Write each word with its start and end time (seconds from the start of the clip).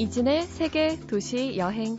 이진의 0.00 0.44
세계 0.44 0.98
도시 0.98 1.58
여행. 1.58 1.98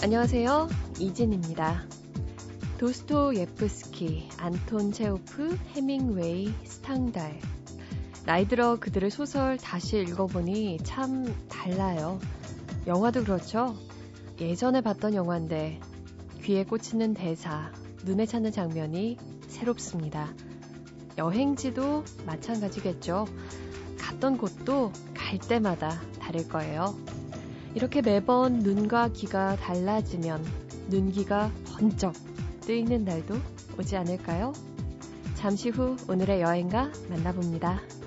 안녕하세요. 0.00 0.68
이진입니다. 1.00 1.84
도스토예프스키, 2.78 4.28
안톤 4.36 4.92
체오프, 4.92 5.58
해밍웨이, 5.74 6.54
스탕달. 6.62 7.40
나이 8.24 8.46
들어 8.46 8.78
그들의 8.78 9.10
소설 9.10 9.56
다시 9.56 9.98
읽어보니 9.98 10.78
참 10.84 11.24
달라요. 11.48 12.20
영화도 12.86 13.24
그렇죠. 13.24 13.74
예전에 14.40 14.80
봤던 14.80 15.14
영화인데 15.14 15.80
귀에 16.44 16.62
꽂히는 16.62 17.14
대사, 17.14 17.72
눈에 18.04 18.26
차는 18.26 18.52
장면이 18.52 19.16
새롭습니다. 19.48 20.32
여행지도 21.18 22.04
마찬가지겠죠. 22.24 23.26
갔던 23.98 24.38
곳도 24.38 24.92
갈 25.14 25.38
때마다 25.38 26.00
다를 26.20 26.48
거예요. 26.48 26.96
이렇게 27.74 28.00
매번 28.00 28.60
눈과 28.60 29.08
귀가 29.08 29.56
달라지면 29.56 30.44
눈기가 30.88 31.50
번쩍 31.66 32.14
뜨이는 32.62 33.04
날도 33.04 33.34
오지 33.78 33.96
않을까요? 33.96 34.52
잠시 35.34 35.68
후 35.68 35.96
오늘의 36.08 36.40
여행가 36.40 36.90
만나봅니다. 37.10 37.97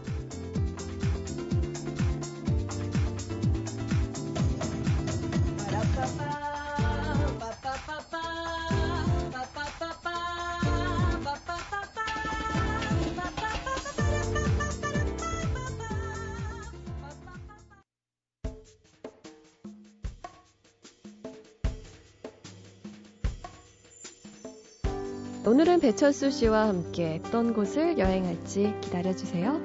배철수 25.82 26.30
씨와 26.30 26.68
함께 26.68 27.20
어떤 27.26 27.54
곳을 27.56 27.98
여행할지 27.98 28.72
기다려주세요. 28.82 29.60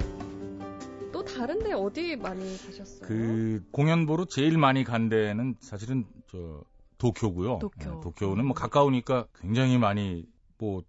또 1.13 1.23
다른데 1.23 1.73
어디 1.73 2.15
많이 2.15 2.57
가셨어요? 2.65 3.01
그 3.07 3.63
공연 3.69 4.07
보러 4.07 4.25
제일 4.25 4.57
많이 4.57 4.83
간 4.83 5.09
데는 5.09 5.57
사실은 5.59 6.05
저 6.31 6.63
도쿄고요. 6.97 7.59
도쿄. 7.59 7.91
네, 7.91 7.99
도쿄는 8.01 8.47
뭐 8.47 8.55
가까우니까 8.55 9.27
굉장히 9.39 9.77
많이 9.77 10.25
뭐 10.57 10.81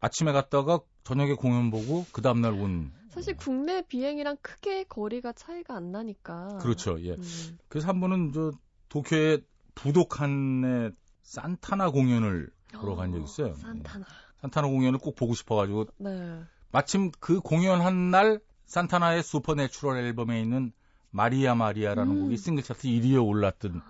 아침에 0.00 0.32
갔다가 0.32 0.80
저녁에 1.04 1.34
공연 1.34 1.70
보고 1.70 2.06
그 2.10 2.22
다음 2.22 2.40
날 2.40 2.54
온. 2.54 2.92
사실 3.10 3.36
국내 3.36 3.82
비행이랑 3.86 4.38
크게 4.40 4.84
거리가 4.84 5.34
차이가 5.34 5.76
안 5.76 5.92
나니까. 5.92 6.60
그렇죠. 6.62 6.98
예. 7.02 7.10
음. 7.10 7.58
그래서 7.68 7.88
한 7.88 8.00
번은 8.00 8.32
저 8.32 8.52
도쿄의 8.88 9.42
부도칸의 9.74 10.92
산타나 11.24 11.90
공연을 11.90 12.48
보러 12.72 12.94
간 12.96 13.12
적이 13.12 13.24
있어요. 13.24 13.52
산타나. 13.52 14.06
산타나 14.42 14.68
공연을 14.68 14.98
꼭 14.98 15.14
보고 15.14 15.34
싶어가지고 15.34 15.86
네. 15.98 16.40
마침 16.70 17.10
그 17.18 17.40
공연한 17.40 18.10
날 18.10 18.40
산타나의 18.66 19.22
Supernatural 19.22 19.98
앨범에 19.98 20.40
있는 20.40 20.72
Maria 21.10 21.54
Maria라는 21.54 22.12
음. 22.12 22.20
곡이 22.22 22.36
싱글 22.36 22.62
차트 22.62 22.88
1위에 22.88 23.24
올랐던 23.24 23.82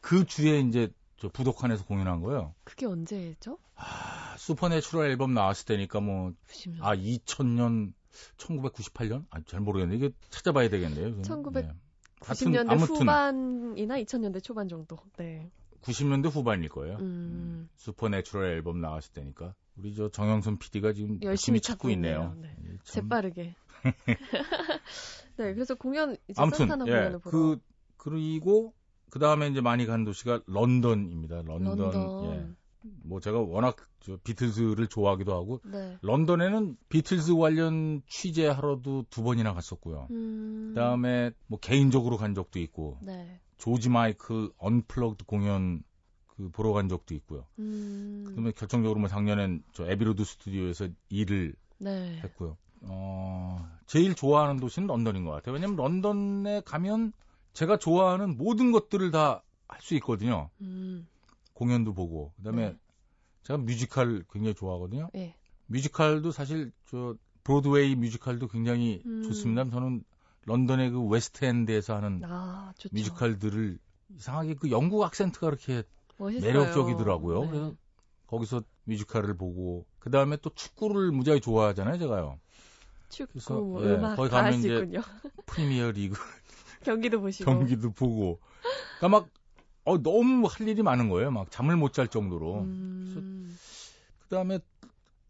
그 0.00 0.24
주에 0.24 0.60
이제 0.60 0.92
저 1.16 1.28
부도칸에서 1.28 1.84
공연한 1.84 2.20
거예요. 2.20 2.54
그게 2.62 2.86
언제죠? 2.86 3.58
아, 3.74 4.36
Supernatural 4.38 5.10
앨범 5.10 5.34
나왔을 5.34 5.66
때니까 5.66 6.00
뭐 6.00 6.32
90년. 6.48 6.78
아 6.80 6.94
2000년 6.94 7.92
1998년? 8.36 9.24
아, 9.30 9.40
잘 9.46 9.60
모르겠네. 9.60 9.96
이게 9.96 10.10
찾아봐야 10.30 10.68
되겠네요. 10.68 11.10
그건. 11.10 11.22
1900 11.22 11.66
네. 11.66 11.72
90년대 12.20 12.70
아무튼 12.70 12.96
후반이나 12.96 13.96
2000년대 13.98 14.42
초반 14.42 14.68
정도. 14.68 14.96
네. 15.16 15.50
90년대 15.82 16.30
후반일 16.30 16.68
거예요. 16.68 16.98
음. 17.00 17.68
Supernatural 17.76 18.46
앨범 18.50 18.80
나왔을 18.80 19.12
때니까 19.12 19.54
우리 19.78 19.94
저 19.94 20.08
정영선 20.08 20.58
PD가 20.58 20.92
지금 20.92 21.20
열심히 21.22 21.60
찾고 21.60 21.88
찾고 21.88 21.90
있네요. 21.90 22.34
네. 22.40 22.54
예, 22.64 22.68
참. 22.84 23.02
재빠르게. 23.02 23.54
네, 25.38 25.54
그래서 25.54 25.74
공연 25.76 26.16
이제 26.28 26.42
아무튼 26.42 26.66
산타나 26.66 26.84
예, 26.88 26.90
공연을 26.90 27.18
보러. 27.20 27.30
그 27.30 27.60
그리고 27.96 28.74
그 29.10 29.18
다음에 29.18 29.48
이제 29.48 29.60
많이 29.60 29.86
간 29.86 30.04
도시가 30.04 30.42
런던입니다. 30.46 31.42
런던. 31.42 31.78
런던. 31.78 32.24
예. 32.34 32.46
뭐 33.04 33.20
제가 33.20 33.40
워낙 33.40 33.76
저 34.00 34.16
비틀즈를 34.22 34.86
좋아하기도 34.88 35.32
하고 35.32 35.60
네. 35.64 35.98
런던에는 36.02 36.76
비틀즈 36.88 37.34
관련 37.36 38.02
취재하러도 38.08 39.06
두 39.10 39.22
번이나 39.22 39.52
갔었고요. 39.54 40.08
음. 40.10 40.72
그다음에 40.74 41.32
뭐 41.46 41.58
개인적으로 41.58 42.16
간 42.16 42.34
적도 42.34 42.58
있고 42.60 42.98
네. 43.02 43.40
조지 43.56 43.88
마이클 43.88 44.52
Unplugged 44.58 45.24
공연 45.24 45.82
그 46.38 46.48
보러 46.50 46.72
간 46.72 46.88
적도 46.88 47.14
있고요. 47.14 47.44
음. 47.58 48.24
그다음에 48.28 48.52
결정적으로 48.52 48.98
뭐 49.00 49.08
작년엔 49.08 49.62
저 49.74 49.86
에비로드 49.86 50.24
스튜디오에서 50.24 50.88
일을 51.10 51.54
네. 51.76 52.20
했고요. 52.24 52.56
어, 52.82 53.68
제일 53.86 54.14
좋아하는 54.14 54.58
도시는 54.58 54.88
런던인 54.88 55.26
것 55.26 55.32
같아요. 55.32 55.52
왜냐면 55.54 55.76
런던에 55.76 56.62
가면 56.64 57.12
제가 57.52 57.76
좋아하는 57.76 58.38
모든 58.38 58.72
것들을 58.72 59.10
다 59.10 59.42
할 59.68 59.80
수 59.82 59.94
있거든요. 59.96 60.50
음. 60.60 61.06
공연도 61.52 61.92
보고. 61.92 62.32
그다음에 62.36 62.70
네. 62.70 62.78
제가 63.42 63.58
뮤지컬 63.58 64.24
굉장히 64.30 64.54
좋아하거든요. 64.54 65.10
예. 65.14 65.34
뮤지컬도 65.66 66.30
사실 66.32 66.72
저 66.90 67.16
브로드웨이 67.44 67.94
뮤지컬도 67.94 68.48
굉장히 68.48 69.02
음. 69.04 69.22
좋습니다. 69.24 69.68
저는 69.70 70.04
런던의 70.46 70.90
그 70.90 71.06
웨스트엔드에서 71.06 71.96
하는 71.96 72.22
아. 72.24 72.72
뮤지컬들을 72.92 73.78
이상하게 74.16 74.54
그 74.54 74.70
영국 74.70 75.02
악센트가 75.02 75.48
그렇게 75.48 75.82
멋있어요. 76.18 76.52
매력적이더라고요. 76.52 77.40
네. 77.42 77.48
그래서 77.48 77.74
거기서 78.26 78.62
뮤지컬을 78.84 79.36
보고 79.36 79.86
그 79.98 80.10
다음에 80.10 80.36
또 80.42 80.50
축구를 80.54 81.10
무지하게 81.12 81.40
좋아하잖아요, 81.40 81.98
제가요. 81.98 82.38
축구, 83.08 83.32
그래서, 83.32 83.54
뭐 83.54 83.84
예, 83.84 83.94
음악 83.94 84.16
거기 84.16 84.30
다 84.30 84.42
가면 84.42 84.58
이제 84.58 84.74
있군요. 84.74 85.00
프리미어 85.46 85.90
리그 85.92 86.18
경기도 86.84 87.20
보시고. 87.20 87.50
경기도 87.50 87.90
보고. 87.92 88.38
그러니까 88.98 89.08
막 89.08 89.28
어, 89.84 89.96
너무 90.02 90.46
할 90.46 90.68
일이 90.68 90.82
많은 90.82 91.08
거예요. 91.08 91.30
막 91.30 91.50
잠을 91.50 91.76
못 91.76 91.92
잘 91.94 92.08
정도로. 92.08 92.60
음. 92.62 93.56
그 94.20 94.28
다음에 94.28 94.58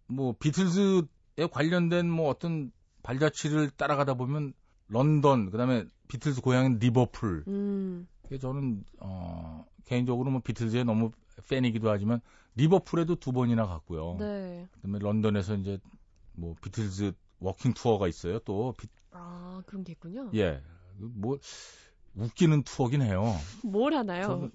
뭐 0.09 0.35
비틀즈에 0.41 1.47
관련된 1.53 2.11
뭐 2.11 2.29
어떤 2.29 2.73
발자취를 3.05 3.71
따라가다 3.71 4.15
보면 4.15 4.53
런던, 4.89 5.51
그 5.51 5.59
다음에 5.59 5.85
비틀즈 6.09 6.41
고향인 6.41 6.79
리버풀. 6.81 7.45
음. 7.47 8.09
저는 8.41 8.85
어 8.99 9.65
개인적으로 9.89 10.31
뭐 10.31 10.41
비틀즈의 10.45 10.85
너무 10.85 11.11
팬이기도 11.49 11.91
하지만 11.91 12.21
리버풀에도 12.57 13.17
두 13.17 13.33
번이나 13.33 13.67
갔고요. 13.67 14.17
네. 14.19 14.69
그다음에 14.75 14.99
런던에서 14.99 15.55
이제 15.55 15.79
뭐 16.35 16.55
비틀즈 16.63 17.13
walking 17.41 17.73
tour가 17.75 18.07
있어요. 18.09 18.39
또 18.41 18.75
비- 18.77 18.87
아, 19.13 19.63
그런 19.67 19.85
게 19.85 19.93
있군요. 19.93 20.31
예. 20.35 20.61
뭐 20.99 21.39
웃기는 22.17 22.63
투어긴 22.65 23.03
해요. 23.03 23.35
뭘 23.65 23.95
하나요? 23.95 24.25
저는 24.25 24.53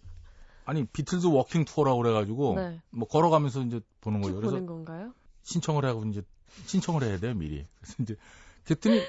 아니 0.65 0.85
비틀즈 0.85 1.27
walking 1.27 1.65
tour라고 1.65 2.01
그래 2.01 2.13
가지고 2.13 2.55
네. 2.55 2.79
뭐 2.91 3.07
걸어가면서 3.07 3.61
이제 3.63 3.81
보는 4.01 4.21
쭉 4.21 4.27
거예요. 4.27 4.35
그래서 4.37 4.51
보는 4.53 4.67
건가요? 4.67 5.13
신청을 5.43 5.83
하고 5.85 6.05
이제 6.05 6.21
신청을 6.67 7.03
해야 7.03 7.17
돼요 7.19 7.33
미리. 7.33 7.65
그래서 7.79 7.95
이제 8.03 8.15
그랬더니 8.65 9.01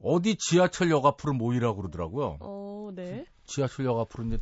어디 0.00 0.36
지하철역 0.36 1.04
앞으로 1.04 1.34
모이라고 1.34 1.76
그러더라고요. 1.82 2.38
어, 2.40 2.90
네. 2.94 3.26
지하철역 3.46 3.98
앞으로 3.98 4.24
이제 4.26 4.38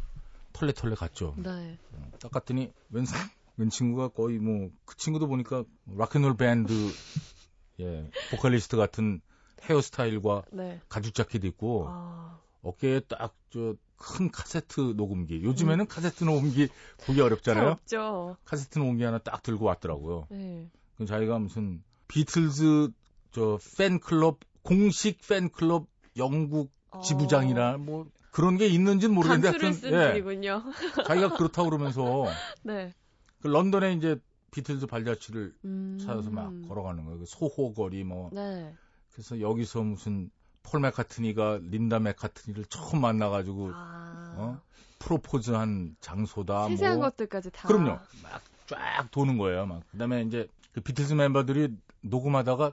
털레털레 0.57 0.95
갔죠. 0.95 1.35
네. 1.39 1.79
딱 2.21 2.31
갔더니 2.31 2.73
웬, 2.91 3.05
사- 3.05 3.17
웬 3.57 3.69
친구가 3.71 4.09
거의 4.09 4.39
뭐 4.39 4.71
그 4.85 4.97
친구도 4.97 5.29
보니까 5.29 5.65
락앤롤 5.97 6.37
밴드 6.37 6.73
예 7.81 8.11
보컬리스트 8.31 8.77
같은 8.77 9.21
헤어스타일과 9.63 10.43
네. 10.53 10.81
가죽 10.89 11.15
자켓 11.15 11.45
입고 11.45 11.87
아, 11.89 12.39
어깨에 12.63 13.01
딱 13.01 13.35
저 13.51 13.75
큰 13.99 14.31
카세트 14.31 14.93
녹음기. 14.95 15.43
요즘에는 15.43 15.87
카세트 15.87 16.25
녹음기 16.25 16.69
보기 17.07 17.19
어렵잖아요. 17.23 17.69
없죠. 17.71 18.37
카세트 18.45 18.79
녹음기 18.79 19.03
하나 19.03 19.17
딱 19.17 19.43
들고 19.43 19.65
왔더라고요. 19.65 20.27
네. 20.31 20.69
그 20.99 21.07
자기가 21.07 21.39
무슨 21.39 21.83
비틀즈 22.07 22.91
저 23.33 23.59
팬클럽 23.79 24.41
공식 24.63 25.27
팬클럽 25.27 25.87
영국 26.19 26.73
어, 26.91 27.01
지부장이나 27.01 27.79
뭐 27.79 28.07
그런 28.37 28.59
게 28.59 28.67
있는지는 28.67 29.15
모르겠는데 29.15 29.51
감수를 29.51 29.73
쓴 29.73 29.93
예, 29.93 30.09
분이군요. 30.09 30.63
자기가 31.07 31.31
그렇다고 31.39 31.71
그러면서 31.71 32.27
네. 32.63 32.93
그 33.41 33.49
런던에 33.49 33.95
이제 33.95 34.21
비틀즈 34.51 34.87
발자취를 34.89 35.55
음. 35.65 35.99
찾아서 35.99 36.29
막 36.31 36.53
걸어가는 36.69 37.07
거예요. 37.07 37.21
그 37.21 37.25
소호 37.27 37.73
거리 37.73 38.05
뭐 38.05 38.29
네. 38.35 38.75
그래서 39.15 39.41
여기서 39.41 39.83
무슨 39.83 40.31
폴 40.63 40.81
맥카트니가 40.81 41.61
린다 41.63 41.99
맥카트니를 41.99 42.67
처음 42.67 43.01
만나가지고 43.01 43.71
아. 43.73 44.35
어? 44.37 44.61
프로포즈한 44.99 45.97
장소다. 46.01 46.69
세세한 46.69 46.99
뭐. 46.99 47.09
것들까지 47.09 47.51
다. 47.53 47.67
그럼요. 47.69 47.99
막 48.23 48.43
쫙 48.67 49.11
도는 49.11 49.39
거예요. 49.39 49.65
막 49.65 49.83
그다음에 49.93 50.23
이제 50.23 50.47
그 50.73 50.83
비틀즈 50.83 51.15
멤버들이 51.15 51.75
녹음하다가 52.03 52.73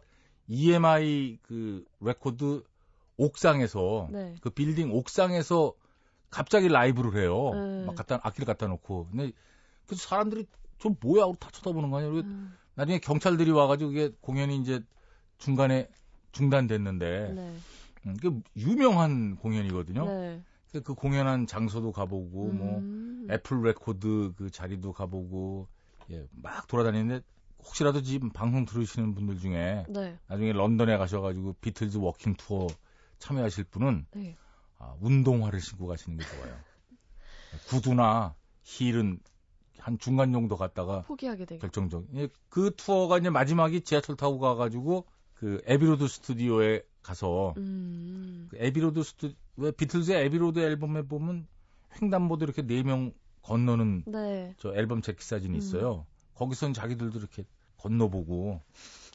EMI 0.50 1.39
그 1.42 1.86
레코드 2.01 2.63
옥상에서 3.18 4.07
네. 4.12 4.36
그 4.42 4.50
빌딩 4.50 4.92
옥상에서 4.94 5.74
갑자기 6.30 6.68
라이브를 6.68 7.21
해요. 7.21 7.51
네. 7.54 7.86
막 7.86 7.95
갖다 7.95 8.19
악기를 8.24 8.45
갖다 8.45 8.68
놓고. 8.68 9.07
근데 9.12 9.31
그 9.86 9.95
사람들이 9.95 10.48
좀 10.80 10.95
뭐야 11.01 11.24
하고 11.24 11.36
다 11.39 11.50
쳐다보는 11.51 11.92
거 11.92 11.98
아니야. 12.00 12.10
음, 12.12 12.54
나중에 12.75 13.00
경찰들이 13.00 13.51
와가지고 13.51 13.92
이게 13.92 14.12
공연이 14.21 14.57
이제 14.57 14.81
중간에 15.38 15.88
중단됐는데 16.31 17.33
네. 17.36 17.56
음, 18.07 18.18
그 18.21 18.42
유명한 18.57 19.36
공연이거든요. 19.38 20.06
네. 20.06 20.42
그- 20.71 20.81
그 20.81 20.95
공연한 20.95 21.45
장소도 21.45 21.92
가보고 21.92 22.51
뭐 22.51 22.80
음. 22.80 23.27
애플 23.30 23.62
레코드 23.62 24.33
그 24.36 24.50
자리도 24.50 24.92
가보고 24.94 25.68
예, 26.12 26.27
막 26.31 26.68
돌아다니는데 26.68 27.24
혹시라도 27.60 28.01
지금 28.01 28.30
방송 28.31 28.65
들으시는 28.65 29.13
분들 29.13 29.39
중에 29.39 29.86
네. 29.88 30.18
나중에 30.27 30.51
런던에 30.51 30.98
가셔가지고 30.98 31.54
비틀즈 31.62 31.98
walking 32.00 32.33
tour 32.38 32.68
참여하실 33.28 33.64
분은 33.66 34.06
네. 34.12 34.36
아, 34.80 34.96
운동화를 35.00 35.62
신고 35.62 35.88
가시는 35.88 36.18
게 36.18 36.25
좋아요. 36.25 36.60
구두나 37.70 38.36
힐은 38.64 39.20
한 39.80 39.98
중간 39.98 40.31
정도 40.34 40.58
갔다가 40.58 41.04
포기하게 41.04 41.46
되겠 41.46 41.62
결정적. 41.62 42.08
예, 42.16 42.28
그 42.50 42.75
투어가 42.75 43.18
이제 43.18 43.30
마지막이 43.30 43.81
지하철 43.81 44.16
타고 44.18 44.40
가가지고 44.40 45.06
그 45.36 45.62
에비로드 45.66 46.08
스튜디오에 46.08 46.84
가서 47.02 47.54
음. 47.58 48.48
그 48.50 48.58
에비로드 48.60 49.04
스튜 49.04 49.34
왜 49.56 49.72
비틀즈의 49.72 50.25
에비로드 50.25 50.60
앨범에 50.60 51.04
보면 51.04 51.48
횡단보도 52.02 52.44
이렇게 52.46 52.62
네 52.62 52.84
명 52.84 53.14
건너는 53.42 54.04
네. 54.08 54.54
저 54.58 54.74
앨범 54.74 55.02
재킷 55.02 55.24
사진이 55.24 55.54
음. 55.54 55.58
있어요. 55.58 56.06
거기선 56.36 56.74
자기들도 56.74 57.20
이렇게 57.20 57.46
건너보고 57.78 58.62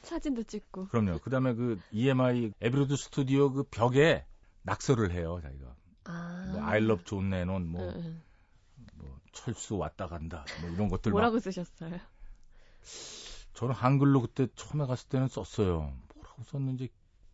사진도 0.09 0.43
찍고. 0.43 0.89
그럼요. 0.89 1.19
그다음에 1.19 1.55
그 1.55 1.79
EMI 1.93 2.53
에비로드 2.61 2.97
스튜디오 2.97 3.53
그 3.53 3.65
벽에 3.65 4.25
낙서를 4.63 5.13
해요, 5.13 5.39
자기가. 5.43 5.75
아. 6.05 6.51
뭐 6.53 6.63
I 6.63 6.83
love 6.83 7.05
존 7.05 7.31
레논 7.31 7.69
뭐, 7.69 7.83
응, 7.83 7.93
응. 7.97 8.23
뭐 8.95 9.21
철수 9.33 9.77
왔다 9.77 10.07
간다 10.07 10.45
뭐 10.63 10.71
이런 10.71 10.89
것들 10.89 11.13
막 11.13 11.17
뭐라고 11.17 11.39
쓰셨어요? 11.39 11.99
저는 13.53 13.75
한글로 13.75 14.23
그때 14.23 14.47
처음에 14.55 14.87
갔을 14.87 15.09
때는 15.09 15.29
썼어요. 15.29 15.93
뭐라고 16.15 16.43
썼는지 16.45 16.89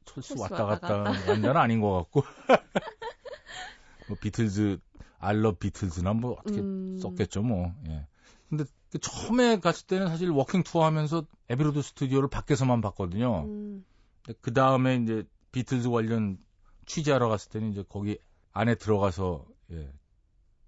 철수 0.04 0.30
철수 0.30 0.42
왔다 0.42 0.64
왔다 0.64 1.04
갔다 1.04 1.30
완전 1.30 1.56
아닌 1.56 1.80
것 1.80 1.92
같고. 1.92 2.24
뭐 4.08 4.16
비틀즈 4.20 4.78
I 5.18 5.25
love 5.25 5.52
비틀즈나 5.52 6.12
뭐 6.12 6.32
어떻게 6.32 6.60
음. 6.60 6.98
썼겠죠 6.98 7.42
뭐. 7.42 7.72
예. 7.88 8.06
근데 8.48 8.64
그 8.64 8.70
처음에 8.98 9.58
갔을 9.60 9.86
때는 9.86 10.08
사실 10.08 10.30
walking 10.30 10.62
tour 10.62 10.84
하면서 10.84 11.24
에비로드 11.48 11.82
스튜디오를 11.82 12.28
밖에서만 12.28 12.80
봤거든요. 12.80 13.44
음. 13.44 13.84
그 14.40 14.52
다음에 14.52 14.96
이제 14.96 15.24
비틀즈 15.52 15.90
관련 15.90 16.38
취재하러 16.86 17.28
갔을 17.28 17.50
때는 17.50 17.72
이제 17.72 17.84
거기 17.88 18.18
안에 18.52 18.74
들어가서 18.76 19.46
예, 19.72 19.90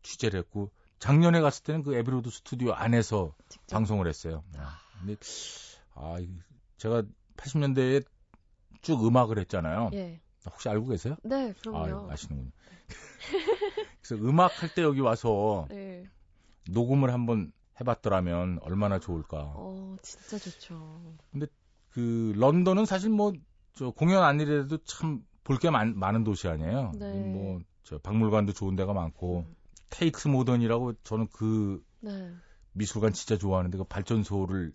취재를 0.03 0.41
했고 0.41 0.71
작년에 0.99 1.41
갔을 1.41 1.63
때는 1.63 1.83
그 1.83 1.95
에비로드 1.95 2.31
스튜디오 2.31 2.73
안에서 2.73 3.35
직접. 3.49 3.75
방송을 3.75 4.07
했어요. 4.09 4.43
근데 5.01 5.17
아 5.95 6.19
이- 6.21 6.29
제가 6.79 7.03
80년대에 7.37 8.05
쭉 8.83 9.05
음악을 9.07 9.39
했잖아요. 9.41 9.91
예. 9.95 10.21
혹시 10.47 10.69
알고 10.69 10.87
계세요? 10.89 11.17
네, 11.23 11.51
아, 11.51 11.55
그럼요. 11.61 12.11
아 12.11 12.17
시는군요. 12.17 12.51
그래서 14.03 14.23
음악 14.25 14.63
할 14.63 14.69
때 14.75 14.83
여기 14.83 15.01
와서 15.01 15.67
네. 15.71 16.05
녹음을 16.71 17.13
한번 17.13 17.53
해봤더라면 17.81 18.59
얼마나 18.63 18.99
좋을까. 18.99 19.53
어, 19.55 19.97
진짜 20.03 20.39
좋죠. 20.39 21.17
그 21.91 22.33
런던은 22.37 22.85
사실 22.87 23.11
뭐 23.11 23.33
저 23.77 23.91
공연 23.91 24.23
아니래도 24.23 24.79
참 24.85 25.25
볼 25.45 25.59
게 25.59 25.71
많은 25.71 26.25
도시 26.25 26.49
아니에요. 26.49 26.93
네. 26.99 27.13
뭐 27.13 27.61
저 27.85 27.99
박물관도 27.99 28.53
좋은 28.53 28.75
데가 28.75 28.93
많고 28.93 29.45
음. 29.47 29.55
테이크스 29.91 30.27
모던이라고 30.27 30.95
저는 31.05 31.29
그 31.33 31.85
네. 32.01 32.33
미술관 32.73 33.13
진짜 33.13 33.39
좋아하는데 33.39 33.79
그 33.79 33.85
발전소를 33.85 34.73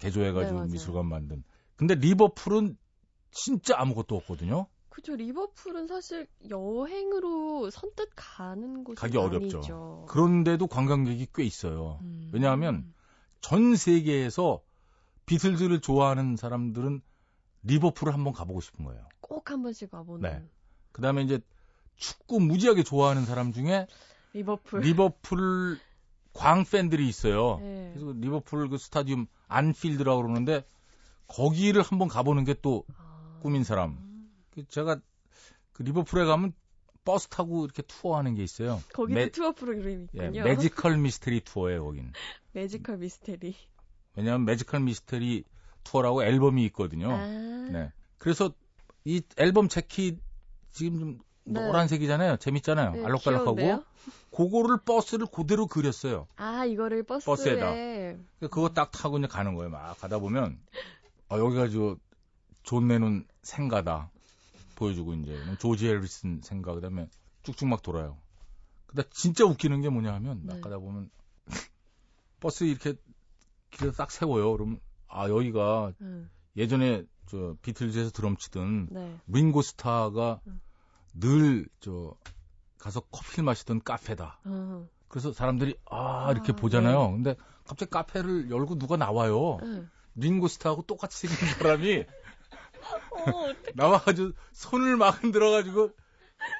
개조해가지고 0.00 0.64
네. 0.64 0.72
미술관 0.72 1.06
만든. 1.06 1.44
근데 1.76 1.94
리버풀은 1.94 2.76
진짜 3.30 3.78
아무것도 3.78 4.16
없거든요. 4.16 4.66
그죠. 4.90 5.14
리버풀은 5.16 5.86
사실 5.86 6.26
여행으로 6.48 7.70
선뜻 7.70 8.10
가는 8.16 8.84
곳이 8.84 8.96
가기 8.96 9.16
어렵죠. 9.16 9.58
아니죠. 9.58 10.06
그런데도 10.08 10.66
관광객이 10.66 11.28
꽤 11.34 11.44
있어요. 11.44 11.98
음. 12.02 12.30
왜냐하면 12.32 12.92
전 13.40 13.76
세계에서 13.76 14.60
비틀즈를 15.26 15.80
좋아하는 15.80 16.36
사람들은 16.36 17.00
리버풀을 17.62 18.12
한번 18.12 18.32
가보고 18.32 18.60
싶은 18.60 18.84
거예요. 18.84 19.06
꼭 19.20 19.50
한 19.50 19.62
번씩 19.62 19.94
와보는 19.94 20.28
네. 20.28 20.44
그 20.92 21.00
다음에 21.02 21.22
이제 21.22 21.40
축구 21.96 22.40
무지하게 22.40 22.82
좋아하는 22.82 23.24
사람 23.24 23.52
중에 23.52 23.86
리버풀. 24.32 24.80
리버풀 24.80 25.78
광 26.32 26.64
팬들이 26.64 27.08
있어요. 27.08 27.58
네. 27.60 27.92
그래서 27.94 28.12
리버풀 28.18 28.68
그 28.70 28.78
스타디움 28.78 29.26
안필드라고 29.48 30.22
그러는데 30.22 30.64
거기를 31.28 31.82
한번 31.82 32.08
가보는 32.08 32.44
게 32.44 32.60
또 32.60 32.84
아. 32.96 33.38
꿈인 33.40 33.62
사람. 33.64 34.09
그 34.50 34.66
제가 34.68 35.00
그 35.72 35.82
리버풀에 35.82 36.24
가면 36.24 36.52
버스 37.04 37.28
타고 37.28 37.64
이렇게 37.64 37.82
투어하는 37.82 38.34
게 38.34 38.42
있어요. 38.42 38.80
거기도 38.92 39.18
매- 39.18 39.30
투어 39.30 39.52
프로그램이 39.52 40.06
예, 40.18 40.24
있군요. 40.26 40.44
Magical 40.44 40.98
Mystery 40.98 41.40
Tour예요, 41.40 41.84
거긴. 41.84 42.12
Magical 42.52 42.98
Mystery. 42.98 43.54
왜냐하면 44.16 44.44
Magical 44.44 44.80
Mystery 44.80 45.44
Tour라고 45.84 46.24
앨범이 46.24 46.64
있거든요. 46.66 47.10
아. 47.12 47.26
네. 47.26 47.92
그래서 48.18 48.52
이 49.04 49.22
앨범 49.38 49.68
재킷 49.68 50.18
지금 50.72 50.98
좀 51.00 51.18
네. 51.44 51.64
노란색이잖아요. 51.66 52.36
재밌잖아요. 52.36 52.92
네, 52.92 53.04
알록달록하고. 53.04 53.54
귀여운데요? 53.56 53.84
그거를 54.30 54.78
버스를 54.84 55.26
그대로 55.32 55.66
그렸어요. 55.66 56.28
아, 56.36 56.64
이거를 56.66 57.02
버스에. 57.02 57.24
버스에다. 57.24 58.48
그거 58.50 58.68
딱 58.68 58.90
타고 58.90 59.18
이제 59.18 59.26
가는 59.26 59.54
거예요. 59.54 59.70
막 59.70 59.98
가다 59.98 60.18
보면 60.18 60.60
아, 61.28 61.38
여기가 61.38 61.68
저존 61.68 62.88
레논 62.88 63.26
생가다 63.42 64.10
보여주고 64.80 65.12
이제 65.14 65.38
조지 65.58 65.88
해리슨 65.88 66.40
생가 66.42 66.74
그다음에 66.74 67.08
쭉쭉 67.42 67.68
막 67.68 67.82
돌아요. 67.82 68.16
근데 68.86 69.02
진짜 69.10 69.44
웃기는 69.44 69.80
게 69.82 69.90
뭐냐 69.90 70.12
하면 70.14 70.46
막 70.46 70.54
네. 70.54 70.60
가다 70.60 70.78
보면 70.78 71.10
버스 72.40 72.64
이렇게 72.64 72.94
길에서 73.70 73.96
딱 73.96 74.10
세워요. 74.10 74.50
그럼 74.52 74.80
아 75.06 75.28
여기가 75.28 75.92
응. 76.00 76.30
예전에 76.56 77.04
저 77.26 77.56
비틀즈에서 77.62 78.10
드럼 78.10 78.36
치던 78.36 78.88
네. 78.90 79.16
링고 79.28 79.62
스타가 79.62 80.40
음. 80.46 80.60
늘저 81.14 82.14
가서 82.78 83.00
커피를 83.00 83.44
마시던 83.44 83.82
카페다. 83.82 84.40
어. 84.44 84.88
그래서 85.08 85.32
사람들이 85.32 85.76
아 85.90 86.30
이렇게 86.32 86.52
아, 86.52 86.56
보잖아요. 86.56 87.12
근데 87.12 87.36
갑자기 87.64 87.90
카페를 87.90 88.50
열고 88.50 88.78
누가 88.78 88.96
나와요. 88.96 89.58
응. 89.62 89.90
링고 90.16 90.48
스타하고 90.48 90.82
똑같이 90.82 91.28
생긴 91.28 91.54
사람이 91.58 92.04
어. 92.96 93.54
나와가지고 93.74 94.32
손을 94.52 94.96
막 94.96 95.22
흔들어가지고 95.22 95.90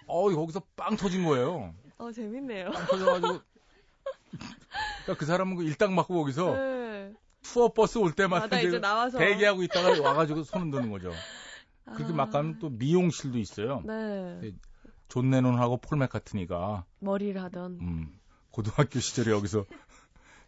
어 0.07 0.31
거기서 0.31 0.63
빵 0.77 0.97
터진 0.97 1.25
거예요. 1.25 1.75
어, 1.99 2.13
재밌네요. 2.13 2.71
빵 2.71 2.87
터져가지고 2.87 3.41
그러니까 5.05 5.15
그 5.19 5.27
사람은 5.27 5.57
그 5.57 5.65
일당 5.65 5.95
맞고 5.95 6.15
거기서 6.15 6.55
네. 6.55 7.13
투어 7.43 7.73
버스 7.73 7.99
올 7.99 8.13
때마다 8.13 8.47
마다 8.47 8.61
이제 8.61 8.79
나와서. 8.79 9.19
대기하고 9.19 9.63
있다가 9.65 10.01
와가지고 10.03 10.45
손 10.45 10.63
흔드는 10.63 10.91
거죠. 10.91 11.13
그렇게 11.87 12.13
아. 12.13 12.17
막 12.17 12.31
가면 12.31 12.59
또 12.59 12.69
미용실도 12.69 13.39
있어요. 13.39 13.83
네. 13.85 14.53
존 15.09 15.31
레논하고 15.31 15.79
폴 15.79 15.99
맥카트니가 15.99 16.85
머리를 17.01 17.43
하던. 17.43 17.79
음, 17.81 18.19
고등학교 18.51 19.01
시절에 19.01 19.33
여기서 19.33 19.65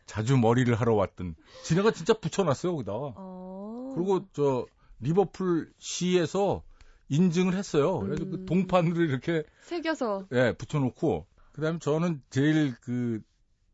자주 0.06 0.36
머리를 0.36 0.72
하러 0.74 0.94
왔던 0.94 1.34
지네가 1.64 1.90
진짜 1.92 2.12
붙여놨어요 2.14 2.72
거기다. 2.72 2.92
어. 2.94 3.92
그리고 3.96 4.26
저 4.32 4.66
리버풀 5.02 5.72
시에서 5.78 6.62
인증을 7.08 7.54
했어요. 7.54 7.98
그래서 8.00 8.24
그 8.24 8.36
음. 8.36 8.46
동판으로 8.46 9.02
이렇게 9.04 9.42
새겨서. 9.62 10.26
예, 10.32 10.54
붙여놓고 10.56 11.26
그다음에 11.52 11.78
저는 11.78 12.22
제일 12.30 12.74
그 12.80 13.20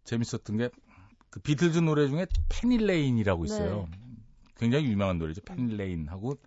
재밌었던 0.05 0.57
게 0.57 0.71
그 1.31 1.41
비틀즈 1.41 1.79
노래 1.81 2.09
중에 2.09 2.27
Penny 2.49 2.83
Lane이라고 2.83 3.45
있어요. 3.45 3.87
굉장히 4.57 4.87
유명한 4.87 5.19
노래죠. 5.19 5.43
Penny 5.43 5.80
Lane하고 5.80 6.39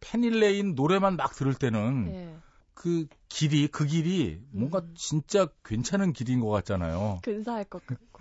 Penny 0.00 0.41
Lane 0.41 0.74
노래만 0.74 1.16
막 1.16 1.34
들을 1.34 1.54
때는 1.54 2.04
네. 2.06 2.36
그 2.74 3.06
길이 3.28 3.68
그 3.68 3.86
길이 3.86 4.40
뭔가 4.50 4.80
음. 4.80 4.92
진짜 4.96 5.46
괜찮은 5.64 6.12
길인 6.12 6.40
것 6.40 6.48
같잖아요. 6.48 7.20
근사할 7.22 7.64
것 7.64 7.86
같고. 7.86 8.20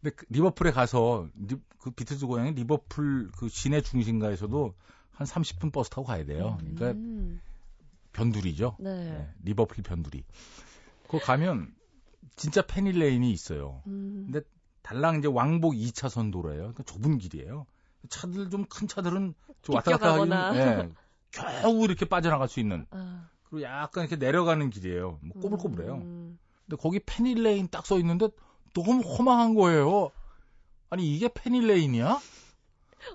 근데 0.00 0.14
그 0.16 0.26
리버풀에 0.28 0.72
가서 0.72 1.28
리- 1.36 1.56
그 1.78 1.92
비틀즈 1.92 2.26
고향이 2.26 2.52
리버풀 2.52 3.30
그 3.38 3.48
시내 3.48 3.80
중심가에서도 3.80 4.74
한 5.16 5.26
30분 5.26 5.72
버스 5.72 5.90
타고 5.90 6.04
가야 6.06 6.24
돼요. 6.24 6.56
그러니까 6.60 6.90
음. 6.92 7.40
변두리죠. 8.12 8.76
네. 8.78 8.94
네, 9.10 9.28
리버풀 9.44 9.82
변두리. 9.82 10.24
그거 11.04 11.18
가면 11.18 11.74
진짜 12.36 12.62
Penny 12.62 12.96
Lane이 12.96 13.30
있어요. 13.30 13.82
음. 13.86 14.28
근데 14.30 14.46
달랑 14.82 15.18
이제 15.18 15.28
왕복 15.28 15.72
2차선 15.74 16.30
도로예요. 16.32 16.58
그러니까 16.60 16.82
좁은 16.84 17.18
길이에요. 17.18 17.66
차들 18.08 18.50
좀 18.50 18.66
큰 18.68 18.86
차들은 18.86 19.34
좀 19.62 19.74
왔다 19.74 19.92
갔다 19.92 20.12
비껴가거나. 20.12 20.56
예, 20.56 20.90
겨우 21.32 21.82
이렇게 21.84 22.04
빠져나갈 22.06 22.48
수 22.48 22.60
있는 22.60 22.86
아, 22.90 23.28
그리고 23.44 23.62
약간 23.64 24.04
이렇게 24.04 24.16
내려가는 24.16 24.70
길이에요. 24.70 25.18
뭐 25.22 25.42
꼬불꼬불해요. 25.42 25.94
음, 25.94 26.38
근데 26.66 26.80
거기 26.80 27.00
Penny 27.00 27.38
Lane 27.38 27.68
딱 27.68 27.84
써 27.86 27.98
있는데 27.98 28.28
너무 28.74 29.00
허망한 29.02 29.54
거예요. 29.54 30.10
아니 30.90 31.12
이게 31.14 31.28
Penny 31.32 31.66
Lane이야? 31.66 32.20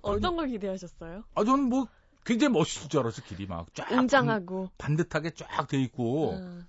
어떤 0.01 0.36
걸 0.36 0.48
기대하셨어요? 0.48 1.24
아 1.36 1.43
저는 1.43 1.65
뭐 1.65 1.88
굉장히 2.24 2.53
멋있을 2.53 2.89
줄 2.89 3.01
알았어 3.01 3.21
길이 3.24 3.48
막 3.48 3.74
쫙 3.74 3.91
웅장하고. 3.91 4.69
반듯하게 4.77 5.31
쫙 5.31 5.67
돼 5.67 5.81
있고 5.83 6.36
아, 6.36 6.65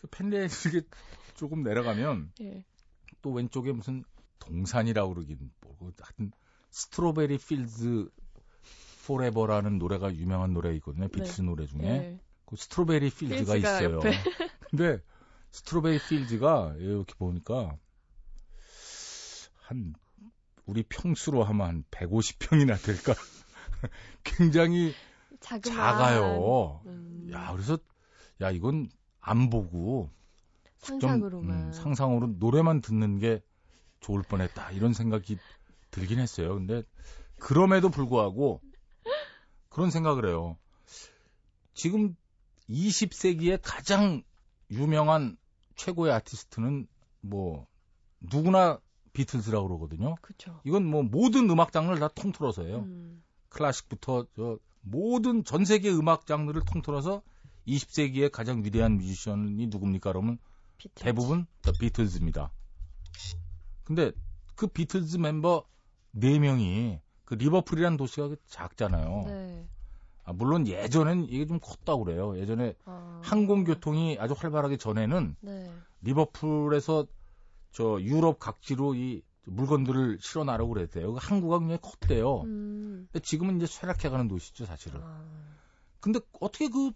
그 0.00 0.08
이렇게 0.24 0.86
조금 1.34 1.62
내려가면 1.62 2.32
예. 2.40 2.64
또 3.20 3.32
왼쪽에 3.32 3.72
무슨 3.72 4.04
동산이라고 4.38 5.14
그러긴 5.14 5.50
뭐고 5.60 5.92
하여튼 6.00 6.32
Strawberry 6.70 7.38
Field 7.38 8.10
Forever라는 9.06 9.78
노래가 9.78 10.14
유명한 10.14 10.52
노래 10.52 10.74
있거든요. 10.76 11.08
비틀스 11.08 11.42
노래 11.42 11.66
중에 11.66 11.82
예. 11.84 12.20
그 12.46 12.56
Strawberry 12.56 13.10
Field가 13.10 13.54
field가 13.54 13.56
있어요. 13.56 13.96
옆에. 13.96 14.10
근데 14.70 15.02
스트로베리 15.50 15.98
필드가 16.08 16.74
이렇게 16.78 17.14
보니까 17.14 17.76
한 19.62 19.94
우리 20.66 20.82
평수로 20.82 21.44
하면 21.44 21.66
한 21.66 21.84
150평이나 21.90 22.82
될까? 22.82 23.14
굉장히 24.24 24.94
자그마한. 25.40 25.98
작아요. 25.98 26.82
음, 26.86 27.28
야, 27.32 27.50
그래서 27.52 27.78
야 28.40 28.50
이건 28.50 28.88
안 29.20 29.50
보고 29.50 30.10
좀, 30.82 31.00
상상으로만. 31.00 31.56
음, 31.66 31.72
상상으로 31.72 32.26
노래만 32.38 32.80
듣는 32.80 33.18
게 33.18 33.42
좋을 34.00 34.22
뻔했다 34.22 34.72
이런 34.72 34.92
생각이 34.92 35.38
들긴 35.90 36.18
했어요. 36.18 36.54
근데 36.54 36.82
그럼에도 37.38 37.88
불구하고 37.88 38.60
그런 39.68 39.90
생각을 39.90 40.26
해요. 40.26 40.58
지금 41.74 42.16
20세기의 42.68 43.60
가장 43.62 44.22
유명한 44.70 45.36
최고의 45.76 46.12
아티스트는 46.12 46.86
뭐 47.20 47.66
누구나 48.20 48.78
비틀즈라고 49.12 49.68
그러거든요. 49.68 50.14
그쵸. 50.20 50.60
이건 50.64 50.86
뭐 50.86 51.02
모든 51.02 51.48
음악 51.50 51.72
장르를 51.72 52.00
다 52.00 52.08
통틀어서 52.08 52.64
해요. 52.64 52.84
음, 52.86 53.22
클래식부터 53.50 54.26
저 54.34 54.58
모든 54.80 55.44
전 55.44 55.64
세계 55.64 55.90
음악 55.90 56.26
장르를 56.26 56.62
통틀어서 56.64 57.22
20세기의 57.66 58.30
가장 58.30 58.64
위대한 58.64 58.96
뮤지션이 58.96 59.66
누굽니까? 59.68 60.10
그러면 60.10 60.38
비틀즈. 60.78 61.04
대부분 61.04 61.46
더 61.62 61.72
비틀즈입니다. 61.78 62.50
근데 63.84 64.12
그 64.56 64.66
비틀즈 64.66 65.18
멤버 65.18 65.64
4명이 66.16 67.00
그 67.24 67.34
리버풀이라는 67.34 67.96
도시가 67.96 68.30
작잖아요. 68.46 69.24
네. 69.26 69.66
아, 70.24 70.32
물론 70.32 70.66
예전엔 70.66 71.26
이게 71.28 71.46
좀 71.46 71.58
컸다고 71.60 72.04
그래요. 72.04 72.38
예전에 72.38 72.74
아, 72.84 73.20
항공교통이 73.22 74.18
아주 74.20 74.34
활발하기 74.36 74.78
전에는 74.78 75.36
네. 75.40 75.72
리버풀에서 76.02 77.06
저 77.72 77.98
유럽 78.00 78.38
각지로 78.38 78.94
이 78.94 79.22
물건들을 79.44 80.18
실어 80.20 80.44
나르고 80.44 80.74
그랬대요. 80.74 81.14
그 81.14 81.18
항구가 81.20 81.58
굉장히 81.58 81.80
컸대요. 81.80 82.42
음, 82.42 83.08
근데 83.10 83.22
지금은 83.24 83.56
이제 83.56 83.66
쇠락해가는 83.66 84.28
도시죠, 84.28 84.66
사실은. 84.66 85.00
아, 85.02 85.24
근데 86.00 86.20
어떻게 86.40 86.68
그 86.68 86.90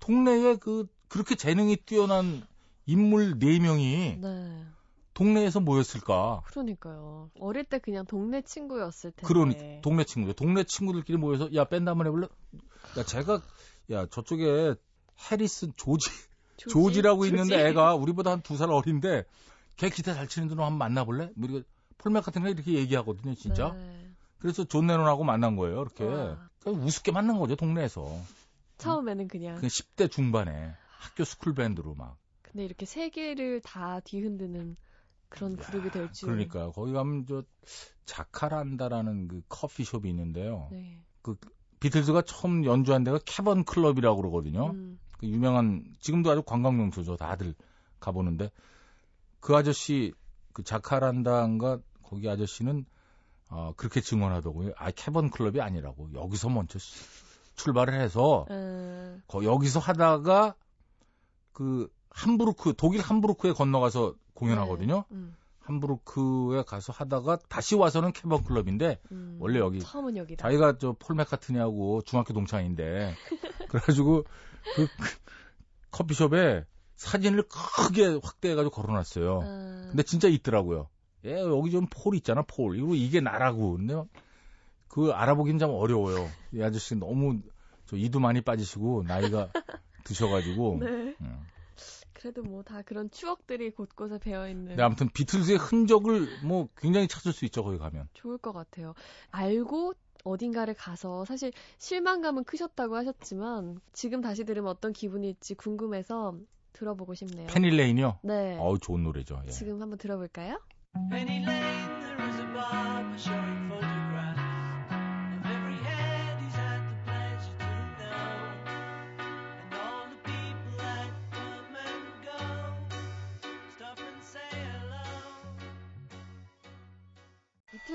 동네에 0.00 0.56
그 0.56 0.86
그렇게 1.08 1.34
재능이 1.34 1.76
뛰어난 1.86 2.42
인물 2.86 3.38
4명이 3.38 4.18
네. 4.20 4.64
동네에서 5.14 5.60
모였을까? 5.60 6.42
그러니까요. 6.46 7.30
어릴 7.40 7.64
때 7.64 7.78
그냥 7.78 8.04
동네 8.06 8.42
친구였을 8.42 9.12
텐데. 9.12 9.26
그러니 9.26 9.80
동네 9.82 10.04
친구죠. 10.04 10.34
동네 10.34 10.64
친구들끼리 10.64 11.18
모여서 11.18 11.52
야 11.54 11.64
밴드 11.64 11.88
한번 11.88 12.06
해볼래? 12.06 12.28
야 12.98 13.02
제가 13.04 13.40
야 13.90 14.06
저쪽에 14.06 14.74
해리슨 15.30 15.72
조지 15.76 16.10
조지? 16.56 16.72
조지라고 16.72 17.26
있는데? 17.26 17.66
애가 17.68 17.94
우리보다 17.96 18.30
한 18.32 18.42
두 18.42 18.56
살 18.56 18.70
어린데 18.70 19.24
걔 19.76 19.88
기타 19.90 20.14
잘 20.14 20.28
치는데 20.28 20.58
한번 20.58 20.78
만나볼래? 20.78 21.32
뭐 21.36 21.48
이렇게 21.48 21.66
폴맥 21.98 22.24
같은 22.24 22.42
거 22.42 22.48
이렇게 22.48 22.72
얘기하거든요, 22.74 23.34
진짜. 23.34 23.72
네. 23.72 24.10
그래서 24.38 24.64
존 24.64 24.86
레논하고 24.86 25.24
만난 25.24 25.56
거예요, 25.56 25.82
이렇게. 25.82 26.04
와. 26.04 26.48
그러니까 26.60 26.84
우습게 26.84 27.12
만난 27.12 27.38
거죠, 27.38 27.56
동네에서. 27.56 28.06
처음에는 28.78 29.28
그냥. 29.28 29.56
그냥 29.56 29.68
10대 29.68 30.10
중반에 30.10 30.74
학교 30.98 31.24
school 31.24 31.54
밴드로 31.54 31.94
막. 31.94 32.16
근데 32.42 32.64
이렇게 32.64 32.86
세계를 32.86 33.60
다 33.60 34.00
뒤흔드는 34.00 34.76
그런 35.28 35.56
그룹이 35.56 35.90
될 35.90 36.12
줄. 36.12 36.30
그러니까 36.30 36.70
거기 36.72 36.92
가면 36.92 37.26
저 37.26 37.42
자카란다라는 38.06 39.28
그 39.28 39.42
커피숍이 39.48 40.08
있는데요. 40.08 40.68
네. 40.72 40.98
비틀즈가 41.78 42.22
처음 42.22 42.64
연주한 42.64 43.04
데가 43.04 43.18
캐번 43.24 43.64
클럽이라고 43.64 44.16
그러거든요. 44.16 44.70
음, 44.70 44.98
그 45.18 45.26
유명한 45.26 45.84
지금도 46.00 46.30
아주 46.30 46.42
관광 46.42 46.76
명소죠. 46.76 47.16
다들 47.16 47.54
가보는데 48.00 48.50
그 49.40 49.56
아저씨 49.56 50.12
그 50.52 50.62
자카란다인가 50.62 51.78
거기 52.02 52.28
아저씨는 52.28 52.84
어, 53.50 53.72
그렇게 53.76 54.00
증언하더고요. 54.00 54.72
아 54.76 54.90
캐번 54.90 55.30
클럽이 55.30 55.60
아니라고 55.60 56.10
여기서 56.14 56.48
먼저 56.50 56.78
시- 56.78 57.04
출발을 57.56 57.94
해서 58.00 58.46
음, 58.50 59.22
거- 59.26 59.44
여기서 59.44 59.80
하다가 59.80 60.54
그 61.52 61.88
함부르크 62.10 62.74
독일 62.76 63.00
함부르크에 63.00 63.52
건너가서 63.52 64.14
공연하거든요. 64.34 65.04
네. 65.08 65.16
음, 65.16 65.36
함부르크에 65.60 66.62
가서 66.64 66.92
하다가 66.92 67.38
다시 67.48 67.74
와서는 67.74 68.12
캐번 68.12 68.44
클럽인데 68.44 69.00
음. 69.12 69.36
원래 69.40 69.58
여기 69.58 69.80
처음은 69.80 70.16
여기다. 70.16 70.42
자기가 70.42 70.78
저폴 70.78 71.16
맥카트니하고 71.16 72.02
중학교 72.02 72.32
동창인데 72.32 73.14
그래가지고 73.68 74.24
그 74.76 74.86
커피숍에 75.90 76.64
사진을 77.00 77.44
크게 77.48 78.18
확대해가지고 78.22 78.70
걸어놨어요. 78.70 79.40
아, 79.42 79.86
근데 79.88 80.02
진짜 80.02 80.28
있더라고요. 80.28 80.88
예, 81.24 81.40
여기 81.40 81.70
좀 81.70 81.86
폴 81.88 82.14
있잖아, 82.16 82.42
폴. 82.46 82.78
이거 82.78 82.94
이게 82.94 83.20
나라고. 83.20 83.72
근데 83.78 83.94
그 84.88 85.10
알아보긴 85.10 85.58
좀 85.58 85.70
어려워요. 85.70 86.28
이 86.52 86.62
아저씨 86.62 86.94
너무 86.96 87.40
저 87.86 87.96
이도 87.96 88.20
많이 88.20 88.42
빠지시고 88.42 89.04
나이가 89.06 89.50
드셔가지고. 90.04 90.78
네. 90.80 91.16
음. 91.20 91.46
그래도 92.12 92.42
뭐 92.42 92.62
다 92.62 92.82
그런 92.82 93.10
추억들이 93.10 93.70
곳곳에 93.70 94.18
배어 94.18 94.46
있는. 94.46 94.68
근데 94.68 94.82
아무튼 94.82 95.08
비틀즈의 95.08 95.56
흔적을 95.56 96.28
뭐 96.44 96.68
굉장히 96.76 97.08
찾을 97.08 97.32
수 97.32 97.46
있죠, 97.46 97.64
거기 97.64 97.78
가면. 97.78 98.08
좋을 98.12 98.36
것 98.36 98.52
같아요. 98.52 98.94
알고 99.30 99.94
어딘가를 100.24 100.74
가서 100.74 101.24
사실 101.24 101.50
실망감은 101.78 102.44
크셨다고 102.44 102.94
하셨지만 102.94 103.80
지금 103.94 104.20
다시 104.20 104.44
들으면 104.44 104.70
어떤 104.70 104.92
기분일지 104.92 105.54
궁금해서 105.54 106.34
들어보고 106.72 107.14
싶네요. 107.14 107.46
페닐레인이요? 107.48 108.18
네. 108.22 108.56
어우, 108.58 108.78
좋은 108.78 109.02
노래죠. 109.02 109.40
예. 109.46 109.50
지금 109.50 109.80
한번 109.80 109.98
들어볼까요? 109.98 110.58
Penny 111.10 111.38
Lane, 111.44 112.00
there 112.00 112.28
is 112.28 112.40
a 112.40 112.46
barber 112.52 113.16
showing 113.18 113.39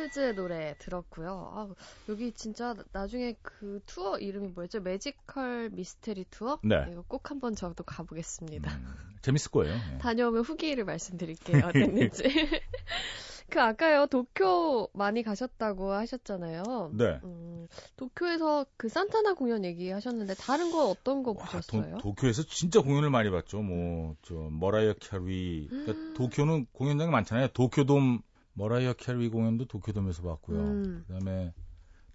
비틀즈의 0.05 0.35
노래 0.35 0.75
들었고요. 0.79 1.51
아, 1.53 1.67
여기 2.09 2.31
진짜 2.31 2.73
나- 2.73 2.83
나중에 2.91 3.35
그 3.41 3.79
투어 3.85 4.17
이름이 4.17 4.49
뭐였죠? 4.49 4.81
Magical 4.81 5.69
Mystery 5.71 6.25
Tour? 6.29 6.59
네. 6.63 6.87
이거 6.91 7.03
꼭 7.07 7.31
한번 7.31 7.55
저도 7.55 7.83
가보겠습니다. 7.83 8.71
음, 8.75 8.95
재밌을 9.21 9.51
거예요. 9.51 9.75
예. 9.93 9.97
다녀오면 9.99 10.43
후기를 10.43 10.85
말씀드릴게요. 10.85 11.57
어땠는지. 11.67 12.23
그 13.47 13.61
아까요 13.61 14.07
도쿄 14.07 14.89
많이 14.93 15.21
가셨다고 15.21 15.91
하셨잖아요. 15.91 16.91
네. 16.93 17.19
음, 17.23 17.67
도쿄에서 17.95 18.65
그 18.75 18.89
산타나 18.89 19.35
공연 19.35 19.63
얘기하셨는데 19.63 20.33
다른 20.35 20.71
거 20.71 20.89
어떤 20.89 21.21
거 21.21 21.31
와, 21.31 21.45
보셨어요? 21.45 21.97
도, 21.97 22.15
도쿄에서 22.15 22.43
진짜 22.43 22.81
공연을 22.81 23.11
많이 23.11 23.29
봤죠. 23.29 23.61
뭐, 23.61 24.15
저, 24.23 24.33
머라이어 24.33 24.93
캐리. 24.99 25.69
음. 25.71 25.85
그러니까 25.85 26.13
도쿄는 26.15 26.65
공연장이 26.73 27.11
많잖아요. 27.11 27.49
도쿄돔, 27.49 28.21
머라이어 28.55 28.93
캐리 28.93 29.29
공연도 29.29 29.65
도쿄돔에서 29.65 30.23
봤고요. 30.23 30.59
음. 30.59 31.03
그 31.07 31.13
다음에, 31.13 31.53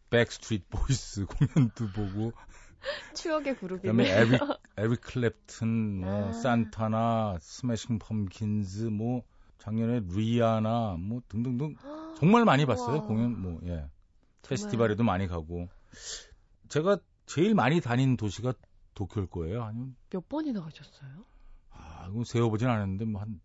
백스트리트 0.08 0.66
보이스 0.70 1.26
공연도 1.26 1.88
보고, 1.92 2.32
추억의 3.14 3.56
그 3.56 3.68
다음에 3.68 4.04
그룹이네. 4.04 4.10
에릭, 4.10 4.40
에릭 4.78 5.00
클랩튼, 5.02 6.00
뭐, 6.00 6.28
아. 6.28 6.32
산타나, 6.32 7.38
스매싱 7.40 7.98
펌킨즈, 7.98 8.84
뭐, 8.84 9.22
작년에 9.58 10.00
리아나, 10.08 10.96
뭐, 10.98 11.20
등등등. 11.28 11.76
정말 12.18 12.44
많이 12.44 12.64
봤어요. 12.64 12.96
우와. 12.96 13.06
공연, 13.06 13.40
뭐, 13.40 13.60
예. 13.64 13.86
페스티벌에도 14.42 15.04
많이 15.04 15.28
가고. 15.28 15.68
제가 16.68 16.98
제일 17.26 17.54
많이 17.54 17.80
다닌 17.80 18.16
도시가 18.16 18.54
도쿄일 18.94 19.26
거예요. 19.28 19.62
아니면 19.62 19.94
몇 20.08 20.26
번이나 20.28 20.62
가셨어요? 20.62 21.24
아, 21.70 22.08
이거 22.10 22.24
세어보진 22.24 22.66
않았는데, 22.66 23.04
뭐, 23.04 23.20
한 23.20 23.40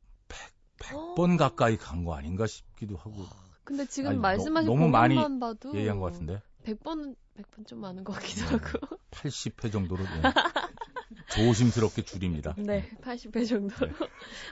100, 0.79 0.96
어. 0.96 1.15
100번 1.15 1.38
가까이 1.38 1.77
간 1.77 2.03
거 2.05 2.13
아닌가 2.15 2.46
싶기도 2.48 2.98
하고. 2.98 3.25
근데 3.63 3.86
지금 3.86 4.10
아니, 4.10 4.17
너- 4.17 4.22
말씀하신 4.22 4.67
너무 4.70 4.88
많이 4.89 5.15
봐도 5.39 5.75
얘기한 5.75 6.00
것 6.00 6.12
같은데 6.12 6.41
100번 6.65 7.15
100번 7.38 7.67
좀 7.67 7.79
많은 7.82 8.03
것 8.03 8.13
같기도 8.13 8.46
네. 8.46 8.51
하고. 8.55 8.98
80회 9.12 9.72
정도로 9.72 10.03
예. 10.03 10.08
조심스럽게 11.36 12.03
줄입니다. 12.03 12.55
네, 12.58 12.89
80회 13.01 13.48
정도로. 13.48 13.91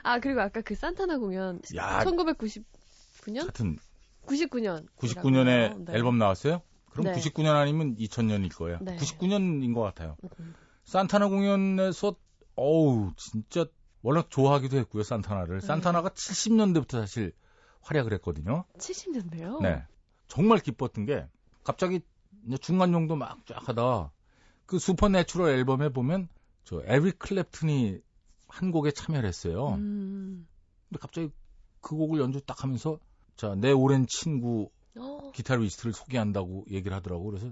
아, 0.02 0.18
그리고 0.20 0.40
아까 0.40 0.60
그 0.60 0.74
산타나 0.74 1.18
공연 1.18 1.60
야 1.76 2.02
1999년? 2.04 3.40
하여튼 3.40 3.78
99년. 4.26 4.86
99년에 4.96 5.88
앨범 5.90 6.18
나왔어요? 6.18 6.62
그럼 6.90 7.06
네. 7.06 7.12
99년 7.20 7.54
아니면 7.54 7.96
2000년일 7.96 8.54
거예요. 8.56 8.78
네. 8.80 8.96
99년인 8.96 9.74
것 9.74 9.80
같아요. 9.82 10.16
음. 10.40 10.54
산타나 10.84 11.28
공연에서 11.28 12.16
어우 12.56 13.12
진짜 13.16 13.66
워낙 14.04 14.30
좋아하기도 14.30 14.76
했고요 14.76 15.02
산타나를. 15.02 15.60
네. 15.60 15.66
산타나가 15.66 16.10
70년대부터 16.10 17.00
사실 17.00 17.32
활약을 17.80 18.12
했거든요. 18.14 18.64
70년대요? 18.78 19.60
네. 19.62 19.82
정말 20.28 20.58
기뻤던 20.60 21.06
게 21.06 21.26
갑자기 21.64 22.00
중간 22.60 22.92
정도 22.92 23.16
막 23.16 23.44
쫙 23.46 23.68
하다 23.68 24.12
그 24.66 24.78
Supernatural 24.78 25.50
앨범에 25.50 25.88
보면 25.88 26.28
저 26.64 26.82
에릭 26.84 27.18
클랩튼이 27.18 28.02
한 28.48 28.70
곡에 28.70 28.90
참여를 28.92 29.26
했어요. 29.28 29.70
음. 29.74 30.46
근데 30.88 31.00
갑자기 31.00 31.30
그 31.80 31.96
곡을 31.96 32.20
연주 32.20 32.40
딱 32.40 32.62
하면서 32.62 32.98
자, 33.36 33.54
내 33.54 33.72
오랜 33.72 34.06
친구 34.06 34.70
어, 34.96 35.30
기타리스트를 35.32 35.92
소개한다고 35.92 36.66
얘기를 36.70 36.96
하더라고. 36.96 37.24
그래서 37.24 37.48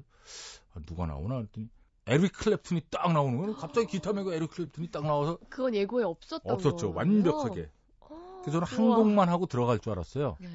아, 0.75 0.81
누가 0.87 1.07
나오나 1.07 1.39
했더니 1.39 1.69
에릭 2.07 2.33
클랩튼이 2.33 2.83
딱 2.91 3.13
나오는 3.13 3.39
거예요. 3.39 3.55
갑자기 3.57 3.87
기타 3.87 4.13
메고 4.13 4.33
에릭 4.33 4.51
클랩튼이 4.51 4.91
딱 4.91 5.05
나와서 5.05 5.39
그건 5.49 5.75
예고에 5.75 6.05
없었던 6.05 6.53
없었죠. 6.53 6.93
거예요? 6.93 6.97
완벽하게. 6.97 7.69
어, 8.01 8.41
그래서 8.43 8.61
저는 8.61 8.67
한 8.67 8.85
우와. 8.87 8.97
곡만 8.97 9.29
하고 9.29 9.47
들어갈 9.47 9.79
줄 9.79 9.93
알았어요. 9.93 10.37
네. 10.41 10.49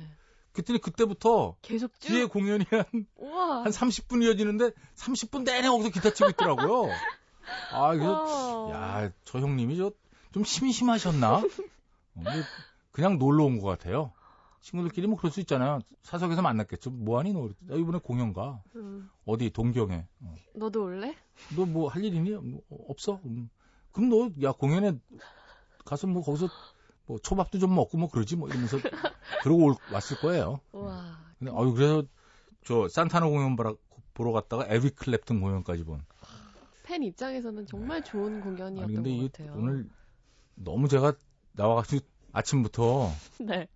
그랬더니 0.51 0.79
그때부터 0.79 1.55
계속 1.61 1.93
쭉. 1.99 2.07
뒤에 2.09 2.25
공연이 2.25 2.65
한, 2.69 3.05
우와. 3.17 3.63
한 3.63 3.71
30분 3.71 4.23
이어지는데 4.23 4.71
30분 4.95 5.43
내내 5.43 5.67
거기서 5.69 5.89
기타 5.89 6.11
치고 6.13 6.29
있더라고요. 6.31 6.91
아, 7.71 7.91
그래서 7.93 8.65
와. 8.67 9.03
야, 9.05 9.11
저 9.23 9.39
형님이 9.39 9.77
저 9.77 9.91
좀 10.33 10.43
심심하셨나? 10.43 11.37
어, 11.37 11.41
근데 12.13 12.43
그냥 12.91 13.17
놀러 13.17 13.45
온 13.45 13.59
것 13.61 13.67
같아요. 13.67 14.11
친구들끼리 14.61 15.07
뭐 15.07 15.17
그럴 15.17 15.31
수 15.31 15.39
있잖아요. 15.41 15.79
사석에서 16.03 16.41
만났겠죠. 16.41 16.89
뭐하니 16.91 17.33
너? 17.33 17.49
나 17.61 17.75
이번에 17.75 17.99
공연 17.99 18.33
가. 18.33 18.61
음. 18.75 19.09
어디 19.25 19.49
동경에. 19.49 20.05
어. 20.21 20.35
너도 20.55 20.83
올래? 20.85 21.15
너 21.55 21.65
뭐 21.65 21.87
할 21.89 22.03
일 22.03 22.13
있니? 22.15 22.31
뭐, 22.31 22.61
어, 22.69 22.77
없어? 22.89 23.19
음. 23.25 23.49
그럼 23.91 24.09
너 24.09 24.29
야 24.43 24.51
공연에 24.51 24.93
가서 25.85 26.07
뭐 26.07 26.21
거기서 26.23 26.49
뭐 27.05 27.17
초밥도 27.19 27.59
좀 27.59 27.73
먹고 27.75 27.97
뭐 27.97 28.09
그러지 28.09 28.35
뭐 28.35 28.49
이러면서 28.49 28.77
그러고 29.43 29.65
올- 29.65 29.75
왔을 29.93 30.17
거예요. 30.17 30.59
우와. 30.73 31.17
근데 31.39 31.51
어유 31.51 31.73
그래서 31.73 32.03
저 32.65 32.87
산타나 32.89 33.27
공연 33.27 33.55
보러, 33.55 33.77
보러 34.13 34.31
갔다가 34.33 34.65
에릭 34.67 34.95
클랩튼 34.97 35.39
공연까지 35.39 35.83
본. 35.85 36.01
팬 36.83 37.03
입장에서는 37.03 37.65
정말 37.67 38.03
좋은 38.03 38.41
공연이었던 38.41 38.83
아니 38.83 38.93
근데 38.95 39.17
것 39.17 39.31
같아요. 39.31 39.53
오늘 39.57 39.89
너무 40.55 40.87
제가 40.89 41.13
나와가지고 41.53 42.05
아침부터 42.33 43.09
네. 43.39 43.67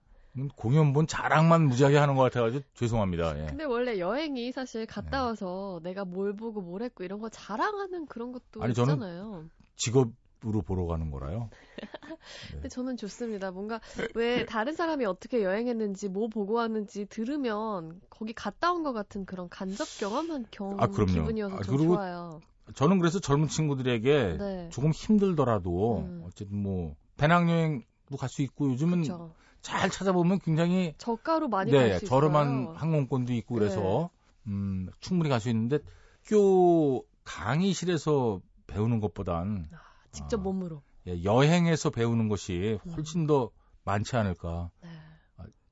공연 0.55 0.93
본 0.93 1.07
자랑만 1.07 1.67
무지하게 1.67 1.97
하는 1.97 2.15
것 2.15 2.23
같아가지고 2.23 2.63
죄송합니다. 2.75 3.37
예. 3.41 3.45
근데 3.47 3.63
원래 3.65 3.99
여행이 3.99 4.51
사실 4.53 4.85
갔다 4.85 5.17
네. 5.19 5.23
와서 5.25 5.79
내가 5.83 6.05
뭘 6.05 6.35
보고 6.35 6.61
뭘 6.61 6.83
했고 6.83 7.03
이런 7.03 7.19
거 7.19 7.29
자랑하는 7.29 8.05
그런 8.05 8.31
것도 8.31 8.61
아니, 8.63 8.71
있잖아요. 8.71 9.45
직업으로 9.75 10.61
보러 10.65 10.85
가는 10.85 11.11
거라요. 11.11 11.49
근데 12.51 12.69
저는 12.69 12.97
좋습니다. 12.97 13.51
뭔가 13.51 13.81
왜 14.15 14.45
다른 14.45 14.73
사람이 14.73 15.05
어떻게 15.05 15.43
여행했는지 15.43 16.07
뭐 16.07 16.27
보고 16.29 16.53
왔는지 16.53 17.05
들으면 17.07 17.99
거기 18.09 18.33
갔다 18.33 18.71
온 18.71 18.83
것 18.83 18.93
같은 18.93 19.25
그런 19.25 19.49
간접 19.49 19.85
경험한 19.99 20.45
경 20.51 20.77
아, 20.79 20.87
그럼요. 20.87 21.11
기분이어서 21.11 21.55
아, 21.57 21.61
좋아요. 21.61 22.41
저는 22.75 22.99
그래서 22.99 23.19
젊은 23.19 23.47
친구들에게 23.49 24.37
네. 24.39 24.69
조금 24.71 24.91
힘들더라도 24.91 25.99
음. 25.99 26.23
어쨌든 26.25 26.57
뭐 26.57 26.95
배낭여행도 27.17 28.17
갈 28.17 28.29
수 28.29 28.41
있고 28.43 28.69
요즘은 28.71 29.01
그렇죠. 29.03 29.33
잘 29.61 29.89
찾아보면 29.89 30.39
굉장히 30.39 30.93
저가로 30.97 31.47
많이 31.47 31.71
네, 31.71 31.89
갈수 31.89 32.05
저렴한 32.05 32.47
있어요. 32.47 32.73
네. 32.73 32.79
항공권도 32.79 33.33
있고 33.33 33.55
그래서 33.55 34.09
음, 34.47 34.89
충분히 34.99 35.29
갈 35.29 35.39
수 35.39 35.49
있는데 35.49 35.79
학교 36.23 37.03
강의실에서 37.23 38.41
배우는 38.67 38.99
것보단 38.99 39.67
아, 39.73 39.77
직접 40.11 40.39
아. 40.39 40.43
몸으로. 40.43 40.81
예, 41.07 41.23
여행에서 41.23 41.89
배우는 41.89 42.29
것이 42.29 42.79
음. 42.85 42.91
훨씬 42.93 43.27
더 43.27 43.49
많지 43.83 44.15
않을까. 44.15 44.69
네. 44.81 44.89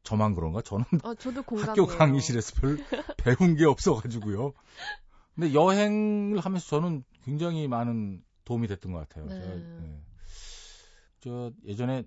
저만 0.04 0.34
그런가? 0.34 0.62
저는 0.62 0.86
아. 1.04 1.14
학교 1.66 1.86
강의실에서 1.86 2.56
별 2.60 2.78
배운 3.18 3.56
게 3.56 3.66
없어가지고요. 3.66 4.54
근데 5.36 5.54
여행을 5.54 6.40
하면서 6.40 6.68
저는 6.68 7.04
굉장히 7.24 7.68
많은 7.68 8.24
도움이 8.44 8.68
됐던 8.68 8.92
것 8.92 9.08
같아요. 9.08 9.26
네. 9.28 9.40
제가, 9.40 9.56
예. 9.56 10.02
저 11.20 11.52
예전에 11.66 12.04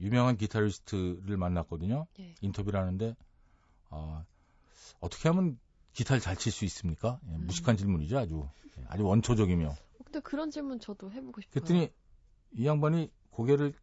유명한 0.00 0.36
기타리스트를 0.36 1.36
만났거든요. 1.36 2.06
예. 2.20 2.34
인터뷰를 2.40 2.80
하는데 2.80 3.14
아, 3.90 4.24
어떻게 5.00 5.28
하면 5.28 5.58
기타를 5.92 6.20
잘 6.20 6.36
칠 6.36 6.52
수 6.52 6.64
있습니까? 6.64 7.20
예, 7.28 7.34
음. 7.36 7.46
무식한 7.46 7.76
질문이죠, 7.76 8.18
아주 8.18 8.48
예, 8.78 8.84
아주 8.88 9.04
원초적이며. 9.04 9.74
근데 10.04 10.20
그런 10.20 10.50
질문 10.50 10.80
저도 10.80 11.10
해보고 11.12 11.40
싶어요. 11.40 11.52
그랬더니 11.64 11.92
이 12.52 12.66
양반이 12.66 13.10
고개를 13.30 13.74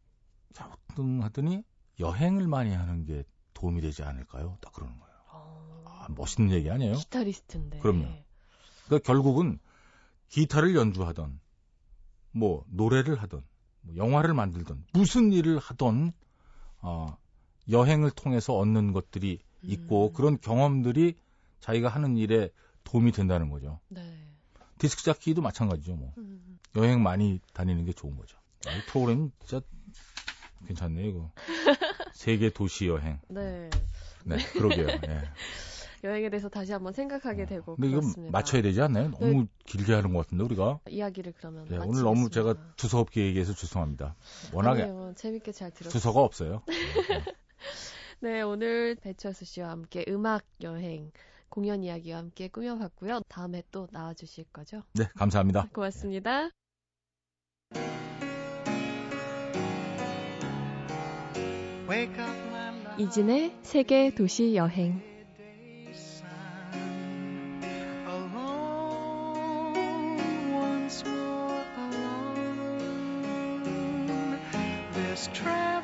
갸우뚱 0.56 1.24
하더니 1.24 1.64
여행을 2.00 2.48
많이 2.48 2.74
하는 2.74 3.06
게 3.06 3.24
도움이 3.54 3.82
되지 3.82 4.04
않을까요? 4.04 4.58
딱 4.62 4.74
그러는 4.74 4.98
거예요. 4.98 5.14
어, 5.32 5.84
아, 5.88 6.08
멋있는 6.10 6.52
얘기 6.52 6.70
아니에요? 6.70 6.96
기타리스트인데. 6.96 7.80
그럼요. 7.80 8.08
그러니까 8.86 9.06
결국은 9.06 9.60
기타를 10.30 10.76
연주하던 10.76 11.40
뭐 12.32 12.66
노래를 12.70 13.22
하던 13.22 13.42
뭐 13.42 13.50
영화를 13.96 14.34
만들던 14.34 14.86
무슨 14.94 15.32
일을 15.32 15.60
하던 15.60 16.14
어, 16.82 17.18
여행을 17.70 18.12
통해서 18.12 18.56
얻는 18.56 18.94
것들이 18.94 19.40
있고 19.64 20.08
음. 20.10 20.14
그런 20.14 20.40
경험들이 20.40 21.16
자기가 21.60 21.90
하는 21.90 22.18
일에 22.18 22.50
도움이 22.84 23.12
된다는 23.12 23.50
거죠. 23.50 23.80
네. 23.88 24.02
디스크 24.78 25.04
잡기도 25.04 25.42
마찬가지죠. 25.42 25.96
뭐 25.96 26.14
음. 26.18 26.60
여행 26.76 27.04
많이 27.04 27.40
다니는 27.54 27.86
게 27.86 27.94
좋은 27.94 28.18
거죠. 28.18 28.38
아, 28.68 28.72
이 28.72 28.82
프로그램 28.88 29.32
진짜 29.46 29.62
괜찮네요. 30.66 31.08
이거 31.08 31.32
세계 32.14 32.50
도시 32.50 32.88
여행. 32.88 33.20
네. 33.28 33.70
네, 34.24 34.38
그러게요. 34.54 34.88
예. 34.88 35.22
여행에 36.04 36.30
대해서 36.30 36.50
다시 36.50 36.72
한번 36.72 36.94
생각하게 36.94 37.46
되고 37.46 37.76
근데 37.76 37.90
이거 37.90 38.00
그렇습니다. 38.00 38.32
맞춰야 38.32 38.62
되지 38.62 38.82
않나요? 38.82 39.12
너무 39.12 39.48
길게 39.66 39.94
하는 39.94 40.14
것 40.14 40.20
같은데 40.26 40.44
우리가. 40.44 40.80
이야기를 40.90 41.34
그러면 41.38 41.66
네, 41.70 41.78
오늘 41.78 42.04
너무. 42.04 42.30
제가 42.30 42.56
두서없게 42.76 43.26
얘기해서 43.28 43.54
죄송합니다. 43.54 44.16
워낙에 44.54 44.84
아니에요. 44.84 45.14
재밌게 45.16 45.52
잘 45.52 45.72
들었어요. 45.72 45.92
두서가 45.92 46.22
없어요. 46.22 46.64
네, 46.68 46.74
네. 48.22 48.32
네, 48.34 48.42
오늘 48.42 48.96
배철수 48.96 49.46
씨와 49.46 49.70
함께 49.70 50.06
음악 50.08 50.44
여행 50.62 51.12
공연 51.50 51.84
이야기와 51.84 52.18
함께 52.20 52.48
꾸며봤고요. 52.48 53.22
다음에 53.28 53.62
또 53.72 53.88
나와주실 53.92 54.46
거죠? 54.54 54.84
네, 54.94 55.06
감사합니다. 55.16 55.68
고맙습니다. 55.74 56.50
이진의 62.98 63.58
세계 63.64 64.14
도시 64.14 64.56
여행. 64.56 65.11
this 75.12 75.30
trap. 75.34 75.81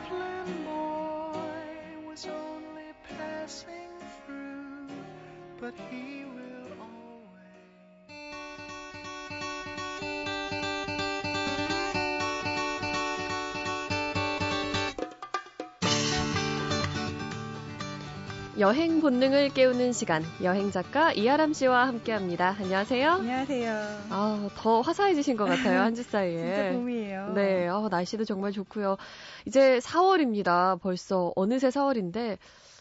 여행 18.59 19.01
본능을 19.01 19.49
깨우는 19.49 19.93
시간. 19.93 20.23
여행 20.41 20.71
작가 20.71 21.13
이하람 21.13 21.53
씨와 21.53 21.85
함께 21.87 22.11
합니다. 22.11 22.55
안녕하세요. 22.59 23.11
안녕하세요. 23.11 23.71
아, 24.09 24.49
더 24.55 24.81
화사해지신 24.81 25.37
것 25.37 25.45
같아요. 25.45 25.81
한 25.81 25.93
주 25.93 26.01
사이에. 26.09 26.55
진짜 26.55 26.71
봄이에요. 26.71 27.33
네, 27.35 27.67
아, 27.67 27.87
날씨도 27.89 28.25
정말 28.25 28.51
좋고요. 28.51 28.97
이제 29.45 29.77
4월입니다. 29.79 30.79
벌써 30.81 31.31
어느새 31.35 31.69
4월인데 31.69 32.37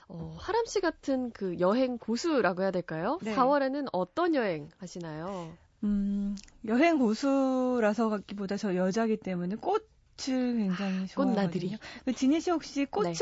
어, 0.09 0.37
하람 0.39 0.65
씨 0.65 0.81
같은 0.81 1.31
그 1.33 1.59
여행 1.61 1.99
고수라고 1.99 2.63
해야 2.63 2.71
될까요? 2.71 3.19
네. 3.21 3.35
4월에는 3.35 3.89
어떤 3.93 4.35
여행 4.35 4.71
하시나요? 4.79 5.51
음, 5.85 6.37
여행 6.67 6.99
고수라서 6.99 8.09
같기보다 8.09 8.57
저 8.57 8.75
여자기 8.77 9.19
때문에 9.19 9.57
꽃을 9.57 9.77
굉장히 10.57 11.07
좋아하거든요. 11.09 11.15
꽃나들이. 11.17 11.77
그 12.07 12.13
지니 12.15 12.41
씨 12.41 12.51
혹시 12.51 12.87
꽃이 12.87 13.09
네. 13.09 13.15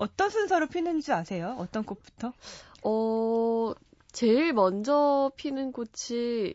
어떤 0.00 0.30
순서로 0.30 0.66
피는지 0.66 1.12
아세요? 1.12 1.56
어떤 1.58 1.84
꽃부터? 1.84 2.32
어, 2.82 3.72
제일 4.12 4.54
먼저 4.54 5.30
피는 5.36 5.72
꽃이 5.72 6.54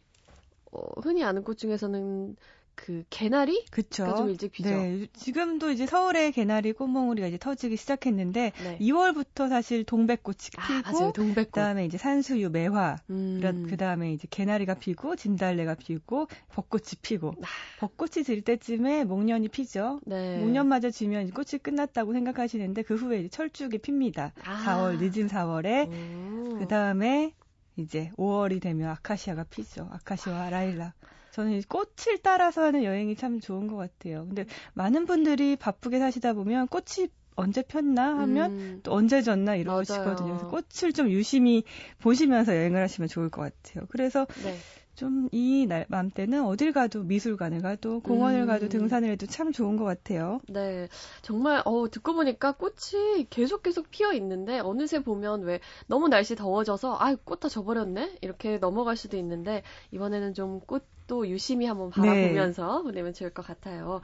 어, 0.72 0.80
흔히 1.02 1.24
아는 1.24 1.44
꽃 1.44 1.60
중에서는 1.60 2.36
그 2.76 3.04
개나리? 3.10 3.66
그쵸. 3.72 4.16
좀 4.16 4.30
일찍 4.30 4.52
피죠. 4.52 4.70
네, 4.70 5.08
지금도 5.14 5.72
이제 5.72 5.86
서울의 5.86 6.32
개나리 6.32 6.74
꽃몽우리가 6.74 7.28
이제 7.28 7.38
터지기 7.38 7.78
시작했는데 7.78 8.52
네. 8.64 8.78
2월부터 8.80 9.50
사실 9.50 9.84
동백꽃이 9.84 10.38
아, 10.58 10.68
피고 10.68 11.00
맞아요. 11.00 11.12
동백꽃. 11.14 11.52
그다음에 11.52 11.86
이제 11.86 11.98
산수유, 11.98 12.50
매화, 12.50 12.98
음. 13.10 13.66
그 13.70 13.78
다음에 13.78 14.14
이제 14.14 14.28
개나리가 14.30 14.76
피고 14.76 15.16
진달래가 15.16 15.76
피고 15.76 16.28
벚꽃이 16.50 16.84
피고 17.02 17.30
아. 17.42 17.48
벚꽃이 17.80 18.24
질 18.24 18.42
때쯤에 18.42 19.06
목련이 19.06 19.48
피죠. 19.48 20.00
네. 20.06 20.38
목련마저 20.40 20.92
지면 20.92 21.32
꽃이 21.32 21.60
끝났다고 21.64 22.14
생각하시는데 22.14 22.84
그 22.84 22.96
후에 22.96 23.20
이제 23.20 23.30
철쭉이 23.30 23.80
핍니다. 23.80 24.34
아. 24.44 24.64
4월 24.66 24.98
늦은 25.00 25.28
4월에 25.28 25.88
오. 25.88 26.60
그 26.60 26.68
다음에 26.68 27.34
이제 27.78 28.12
5월이 28.18 28.62
되면 28.62 28.90
아카시아가 28.90 29.44
피죠. 29.46 29.90
아카시아 29.92 30.50
라일락. 30.50 30.94
저는 31.36 31.52
이 31.52 31.62
꽃을 31.64 32.20
따라서 32.24 32.64
하는 32.64 32.86
여행이 32.86 33.18
참 33.18 33.42
좋은 33.42 33.68
것 33.68 33.76
같아요. 33.76 34.26
근데 34.26 34.46
많은 34.74 35.06
분들이 35.06 35.58
바쁘게 35.58 36.00
사시다 36.00 36.32
보면 36.32 36.68
꽃이 36.70 37.10
언제 37.36 37.62
폈나 37.62 38.18
하면 38.20 38.52
음. 38.52 38.80
또 38.84 38.94
언제 38.94 39.22
졌나. 39.22 39.58
이러시거든요. 39.58 40.38
그래서 40.38 40.48
꽃을 40.48 40.94
좀 40.94 41.10
유심히 41.10 41.66
보시면서 42.00 42.56
여행을 42.56 42.82
하시면 42.82 43.10
좋을 43.10 43.28
것 43.28 43.42
같아요. 43.42 43.86
그래서 43.90 44.26
네. 44.44 44.56
좀 44.96 45.30
이 45.32 45.68
맘 45.90 46.10
때는 46.10 46.46
어딜 46.46 46.72
가도 46.74 47.04
미술관을 47.04 47.62
가도 47.62 48.00
공원을 48.02 48.42
음. 48.42 48.48
가도 48.48 48.70
등산을 48.70 49.10
해도 49.10 49.26
참 49.28 49.52
좋은 49.52 49.78
것 49.78 49.84
같아요. 49.86 50.40
네. 50.48 50.88
정말, 51.22 51.62
어, 51.66 51.90
듣고 51.90 52.14
보니까 52.14 52.54
꽃이 52.54 53.28
계속 53.30 53.64
계속 53.64 53.90
피어 53.90 54.14
있는데, 54.14 54.60
어느새 54.60 55.02
보면 55.04 55.42
왜 55.44 55.60
너무 55.88 56.08
날씨 56.08 56.36
더워져서, 56.36 56.98
아, 57.00 57.16
꽃 57.24 57.40
다 57.40 57.50
져버렸네? 57.50 58.18
이렇게 58.22 58.58
넘어갈 58.58 58.96
수도 58.96 59.18
있는데, 59.18 59.64
이번에는 59.92 60.34
좀 60.34 60.60
꽃도 60.62 61.28
유심히 61.28 61.66
한번 61.66 61.92
네. 61.92 62.02
바라보면서 62.02 62.84
보내면 62.84 63.14
좋을 63.14 63.32
것 63.32 63.46
같아요. 63.46 64.02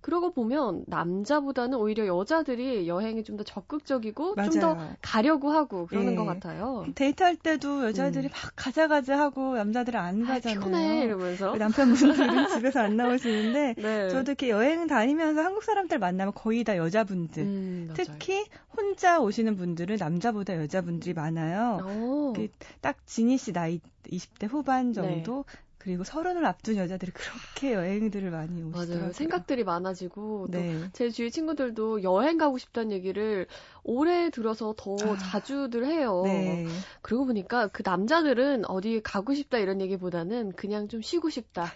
그러고 0.00 0.32
보면, 0.32 0.84
남자보다는 0.86 1.78
오히려 1.78 2.06
여자들이 2.06 2.88
여행에 2.88 3.22
좀더 3.22 3.44
적극적이고, 3.44 4.34
좀 4.50 4.60
더. 4.60 4.76
가려고 5.02 5.50
하고 5.50 5.86
그러는 5.86 6.12
예. 6.12 6.16
것 6.16 6.24
같아요. 6.24 6.86
데이트할 6.94 7.36
때도 7.36 7.84
여자들이 7.86 8.28
음. 8.28 8.30
막 8.30 8.52
가자 8.56 8.88
가자 8.88 9.18
하고 9.18 9.56
남자들은 9.56 9.98
안 9.98 10.22
아, 10.24 10.34
가잖아요. 10.34 10.60
피곤해, 10.60 11.04
이러면서. 11.04 11.56
남편분들은 11.56 12.48
집에서 12.48 12.80
안 12.80 12.96
나오시는데 12.96 13.74
네. 13.78 14.08
저도 14.10 14.32
이렇게 14.32 14.50
여행 14.50 14.86
다니면서 14.86 15.42
한국 15.42 15.62
사람들 15.64 15.98
만나면 15.98 16.34
거의 16.34 16.64
다 16.64 16.76
여자분들. 16.76 17.42
음. 17.42 17.90
특히 17.94 18.46
혼자 18.76 19.20
오시는 19.20 19.56
분들은 19.56 19.96
남자보다 19.96 20.56
여자분들이 20.56 21.14
많아요. 21.14 21.80
오. 21.84 22.32
그딱 22.32 22.96
지니 23.06 23.38
씨 23.38 23.52
나이 23.52 23.80
20대 24.04 24.48
후반 24.48 24.88
네. 24.88 24.92
정도 24.94 25.44
그리고 25.78 26.04
서른을 26.04 26.44
앞둔 26.44 26.76
여자들이 26.76 27.12
그렇게 27.12 27.72
여행들을 27.74 28.30
많이 28.30 28.62
오시더라고요. 28.62 28.98
맞아요. 28.98 29.12
생각들이 29.12 29.64
많아지고, 29.64 30.48
또 30.50 30.58
네. 30.58 30.88
제 30.92 31.08
주위 31.08 31.30
친구들도 31.30 32.02
여행 32.02 32.36
가고 32.36 32.58
싶다는 32.58 32.92
얘기를 32.92 33.46
올해 33.84 34.30
들어서 34.30 34.74
더 34.76 34.96
아, 34.96 35.16
자주들 35.16 35.86
해요. 35.86 36.22
네. 36.24 36.66
그러고 37.00 37.26
보니까 37.26 37.68
그 37.68 37.82
남자들은 37.84 38.68
어디 38.68 39.00
가고 39.02 39.34
싶다 39.34 39.58
이런 39.58 39.80
얘기보다는 39.80 40.52
그냥 40.52 40.88
좀 40.88 41.00
쉬고 41.00 41.30
싶다. 41.30 41.72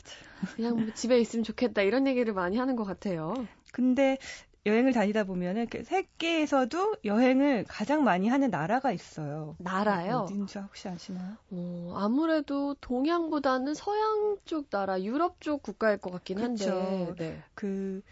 그냥 0.56 0.76
뭐 0.76 0.92
집에 0.94 1.18
있으면 1.18 1.44
좋겠다 1.44 1.82
이런 1.82 2.06
얘기를 2.06 2.34
많이 2.34 2.56
하는 2.56 2.76
것 2.76 2.84
같아요. 2.84 3.34
근데 3.72 4.18
여행을 4.64 4.92
다니다 4.92 5.24
보면은 5.24 5.66
그 5.66 5.82
세계에서도 5.82 6.96
여행을 7.04 7.64
가장 7.68 8.04
많이 8.04 8.28
하는 8.28 8.50
나라가 8.50 8.92
있어요. 8.92 9.56
나라요? 9.58 10.20
어딘지 10.24 10.58
혹시 10.58 10.88
아시나요? 10.88 11.36
어, 11.50 11.94
아무래도 11.96 12.74
동양보다는 12.74 13.74
서양 13.74 14.36
쪽 14.44 14.70
나라, 14.70 15.02
유럽 15.02 15.40
쪽 15.40 15.62
국가일 15.62 15.98
것 15.98 16.10
같긴 16.12 16.38
한데. 16.38 16.64
그쵸. 16.64 17.14
네. 17.18 17.42
그 17.54 18.02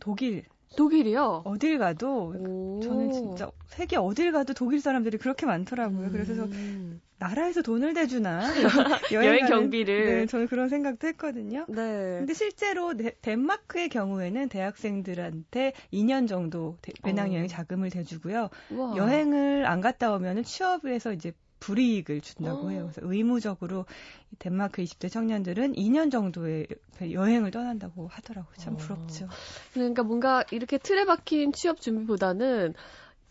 독일 0.00 0.44
독일이요? 0.76 1.42
어딜 1.44 1.78
가도 1.78 2.34
오. 2.36 2.80
저는 2.82 3.12
진짜 3.12 3.50
세계 3.66 3.96
어딜 3.96 4.32
가도 4.32 4.54
독일 4.54 4.80
사람들이 4.80 5.18
그렇게 5.18 5.46
많더라고요. 5.46 6.10
그래서 6.10 6.34
저 6.34 6.44
음. 6.44 7.00
나라에서 7.18 7.62
돈을 7.62 7.94
대주나 7.94 8.42
여행 9.12 9.46
경비를. 9.46 10.04
네, 10.20 10.26
저는 10.26 10.46
그런 10.46 10.68
생각도 10.68 11.08
했거든요. 11.08 11.64
네. 11.68 12.18
근데 12.18 12.32
실제로 12.32 12.96
데- 12.96 13.16
덴마크의 13.22 13.88
경우에는 13.88 14.48
대학생들한테 14.48 15.72
2년 15.92 16.28
정도 16.28 16.76
대- 16.80 16.92
배낭여행 17.02 17.44
어. 17.44 17.48
자금을 17.48 17.90
대주고요. 17.90 18.50
우와. 18.70 18.96
여행을 18.96 19.66
안 19.66 19.80
갔다 19.80 20.12
오면은 20.14 20.44
취업에서 20.44 21.12
이제 21.12 21.32
불이익을 21.60 22.20
준다고 22.20 22.66
어. 22.66 22.70
해요. 22.70 22.90
그래서 22.92 23.00
의무적으로 23.12 23.86
이 24.32 24.36
덴마크 24.38 24.82
20대 24.82 25.10
청년들은 25.10 25.74
2년 25.74 26.10
정도의 26.10 26.66
여행을 27.00 27.50
떠난다고 27.50 28.08
하더라고요. 28.08 28.54
참 28.56 28.74
어. 28.74 28.76
부럽죠. 28.76 29.28
그러니까 29.74 30.02
뭔가 30.02 30.44
이렇게 30.50 30.78
틀에 30.78 31.04
박힌 31.04 31.52
취업 31.52 31.80
준비보다는 31.80 32.74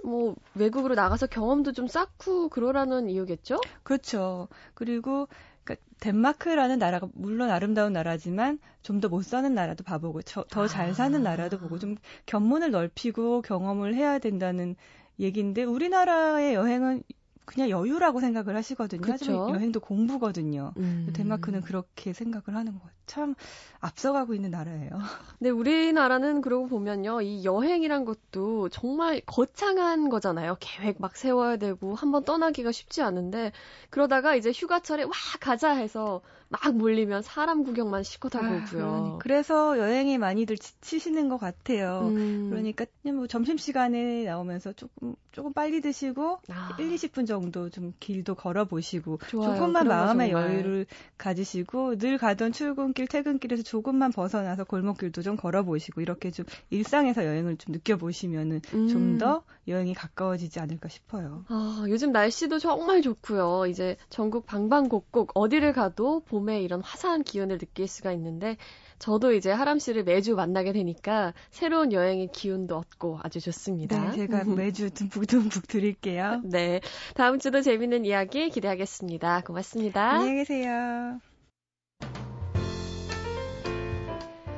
뭐 0.04 0.36
외국으로 0.56 0.96
나가서 0.96 1.28
경험도 1.28 1.72
좀 1.74 1.88
쌓고 1.88 2.50
그러라는 2.50 3.10
이유겠죠? 3.10 3.60
그렇죠. 3.84 4.48
그리고 4.74 5.28
그러니까 5.64 5.86
덴마크라는 6.00 6.80
나라가 6.80 7.10
물론 7.14 7.50
아름다운 7.50 7.94
나라지만 7.94 8.60
좀 8.84 9.02
더 9.02 9.10
못 9.10 9.24
사는 9.26 9.54
나라도 9.54 9.84
봐보고 9.84 10.22
더 10.22 10.68
잘 10.68 10.94
사는 10.94 11.20
아. 11.20 11.30
나라도 11.32 11.58
보고 11.60 11.78
좀 11.80 11.96
견문을 12.26 12.72
넓히고 12.72 13.42
경험을 13.42 13.96
해야 13.96 14.18
된다는 14.20 14.76
얘기인데 15.20 15.64
우리나라의 15.64 16.54
여행은 16.54 17.04
그냥 17.48 17.70
여유라고 17.70 18.20
생각을 18.20 18.56
하시거든요. 18.58 19.02
그쵸. 19.02 19.14
하지만 19.14 19.50
여행도 19.56 19.80
공부거든요. 19.80 20.74
음. 20.78 21.10
덴마크는 21.14 21.62
그렇게 21.62 22.12
생각을 22.12 22.60
하는 22.60 22.74
것 22.74 22.80
같아요. 22.80 22.98
참 23.08 23.36
앞서가고 23.80 24.34
있는 24.34 24.52
나라예요. 24.52 24.90
근데 25.40 25.50
우리나라는 25.50 26.42
그러고 26.42 26.68
보면요. 26.68 27.22
이 27.22 27.46
여행이란 27.46 28.04
것도 28.04 28.68
정말 28.68 29.22
거창한 29.26 30.10
거잖아요. 30.10 30.58
계획 30.60 30.98
막 31.00 31.16
세워야 31.16 31.56
되고 31.56 31.96
한번 31.96 32.26
떠나기가 32.26 32.74
쉽지 32.74 33.02
않은데 33.02 33.54
그러다가 33.90 34.36
이제 34.36 34.52
휴가철에 34.52 35.04
와 35.04 35.12
가자 35.40 35.72
해서 35.72 36.22
막 36.50 36.76
몰리면 36.76 37.24
사람 37.24 37.64
구경만 37.64 38.04
실컷 38.04 38.36
하고 38.36 38.46
아, 38.46 38.58
오고요. 38.58 39.20
그래서 39.22 39.78
여행에 39.78 40.18
많이들 40.18 40.58
지치시는 40.58 41.30
것 41.30 41.38
같아요. 41.38 42.10
음. 42.14 42.50
그러니까 42.50 42.86
그냥 43.02 43.18
뭐 43.18 43.28
점심시간에 43.28 44.26
나오면서 44.26 44.74
조금 44.74 45.16
조금 45.32 45.54
빨리 45.54 45.82
드시고 45.82 46.40
아. 46.50 46.76
1, 46.80 46.90
20분 46.90 47.28
정도 47.28 47.37
좀 47.72 47.94
길도 48.00 48.36
걸어보시고 48.36 49.20
좋아요. 49.28 49.56
조금만 49.56 49.88
마음의 49.88 50.32
정말. 50.32 50.54
여유를 50.54 50.86
가지시고 51.18 51.98
늘 51.98 52.18
가던 52.18 52.52
출근길, 52.52 53.08
퇴근길에서 53.08 53.64
조금만 53.64 54.12
벗어나서 54.12 54.64
골목길도 54.64 55.22
좀 55.22 55.36
걸어보시고 55.36 56.02
이렇게 56.02 56.32
좀 56.32 56.46
일상에서 56.70 57.26
여행을 57.26 57.58
좀 57.58 57.74
느껴보시면은 57.74 58.62
음. 58.74 58.88
좀더 58.88 59.44
여행이 59.68 59.94
가까워지지 59.94 60.60
않을까 60.60 60.90
싶어요. 60.90 61.46
아, 61.50 61.86
요즘 61.88 62.12
날씨도 62.12 62.60
정말 62.60 63.02
좋고요. 63.02 63.66
이제 63.68 63.98
전국 64.10 64.46
방방곡곡 64.46 65.32
어디를 65.34 65.74
가도 65.74 66.22
봄의 66.22 66.64
이런 66.64 66.82
화사한 66.82 67.24
기운을 67.24 67.58
느낄 67.58 67.88
수가 67.88 68.12
있는데 68.14 68.58
저도 69.00 69.34
이제 69.34 69.52
하람 69.52 69.80
씨를 69.80 70.04
매주 70.04 70.36
만나게 70.36 70.74
되니까 70.74 71.34
새로운 71.52 71.94
여행의 71.94 72.30
기운도 72.32 72.78
얻고 72.78 73.20
아주 73.22 73.40
좋습니다. 73.40 74.12
네, 74.12 74.16
제가 74.16 74.44
매주 74.66 74.90
듬뿍듬뿍 74.90 75.68
드릴게요. 75.68 76.42
네. 76.44 76.82
다음 77.28 77.40
주도 77.40 77.62
재밌는 77.62 78.06
이야기 78.06 78.50
기대하겠습니다. 78.50 79.42
고맙습니다. 79.42 80.12
안녕히 80.12 80.36
계세요. 80.36 81.20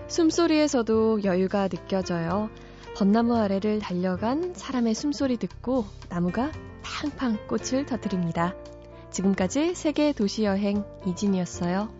숨소리에서도 0.07 1.23
여유가 1.23 1.67
느껴져요. 1.67 2.51
벚나무 2.95 3.35
아래를 3.35 3.79
달려간 3.79 4.53
사람의 4.53 4.93
숨소리 4.93 5.37
듣고 5.37 5.85
나무가 6.09 6.51
팡팡 6.83 7.39
꽃을 7.47 7.87
터뜨립니다. 7.87 8.53
지금까지 9.09 9.73
세계 9.73 10.13
도시 10.13 10.43
여행 10.43 10.83
이진이었어요. 11.07 11.98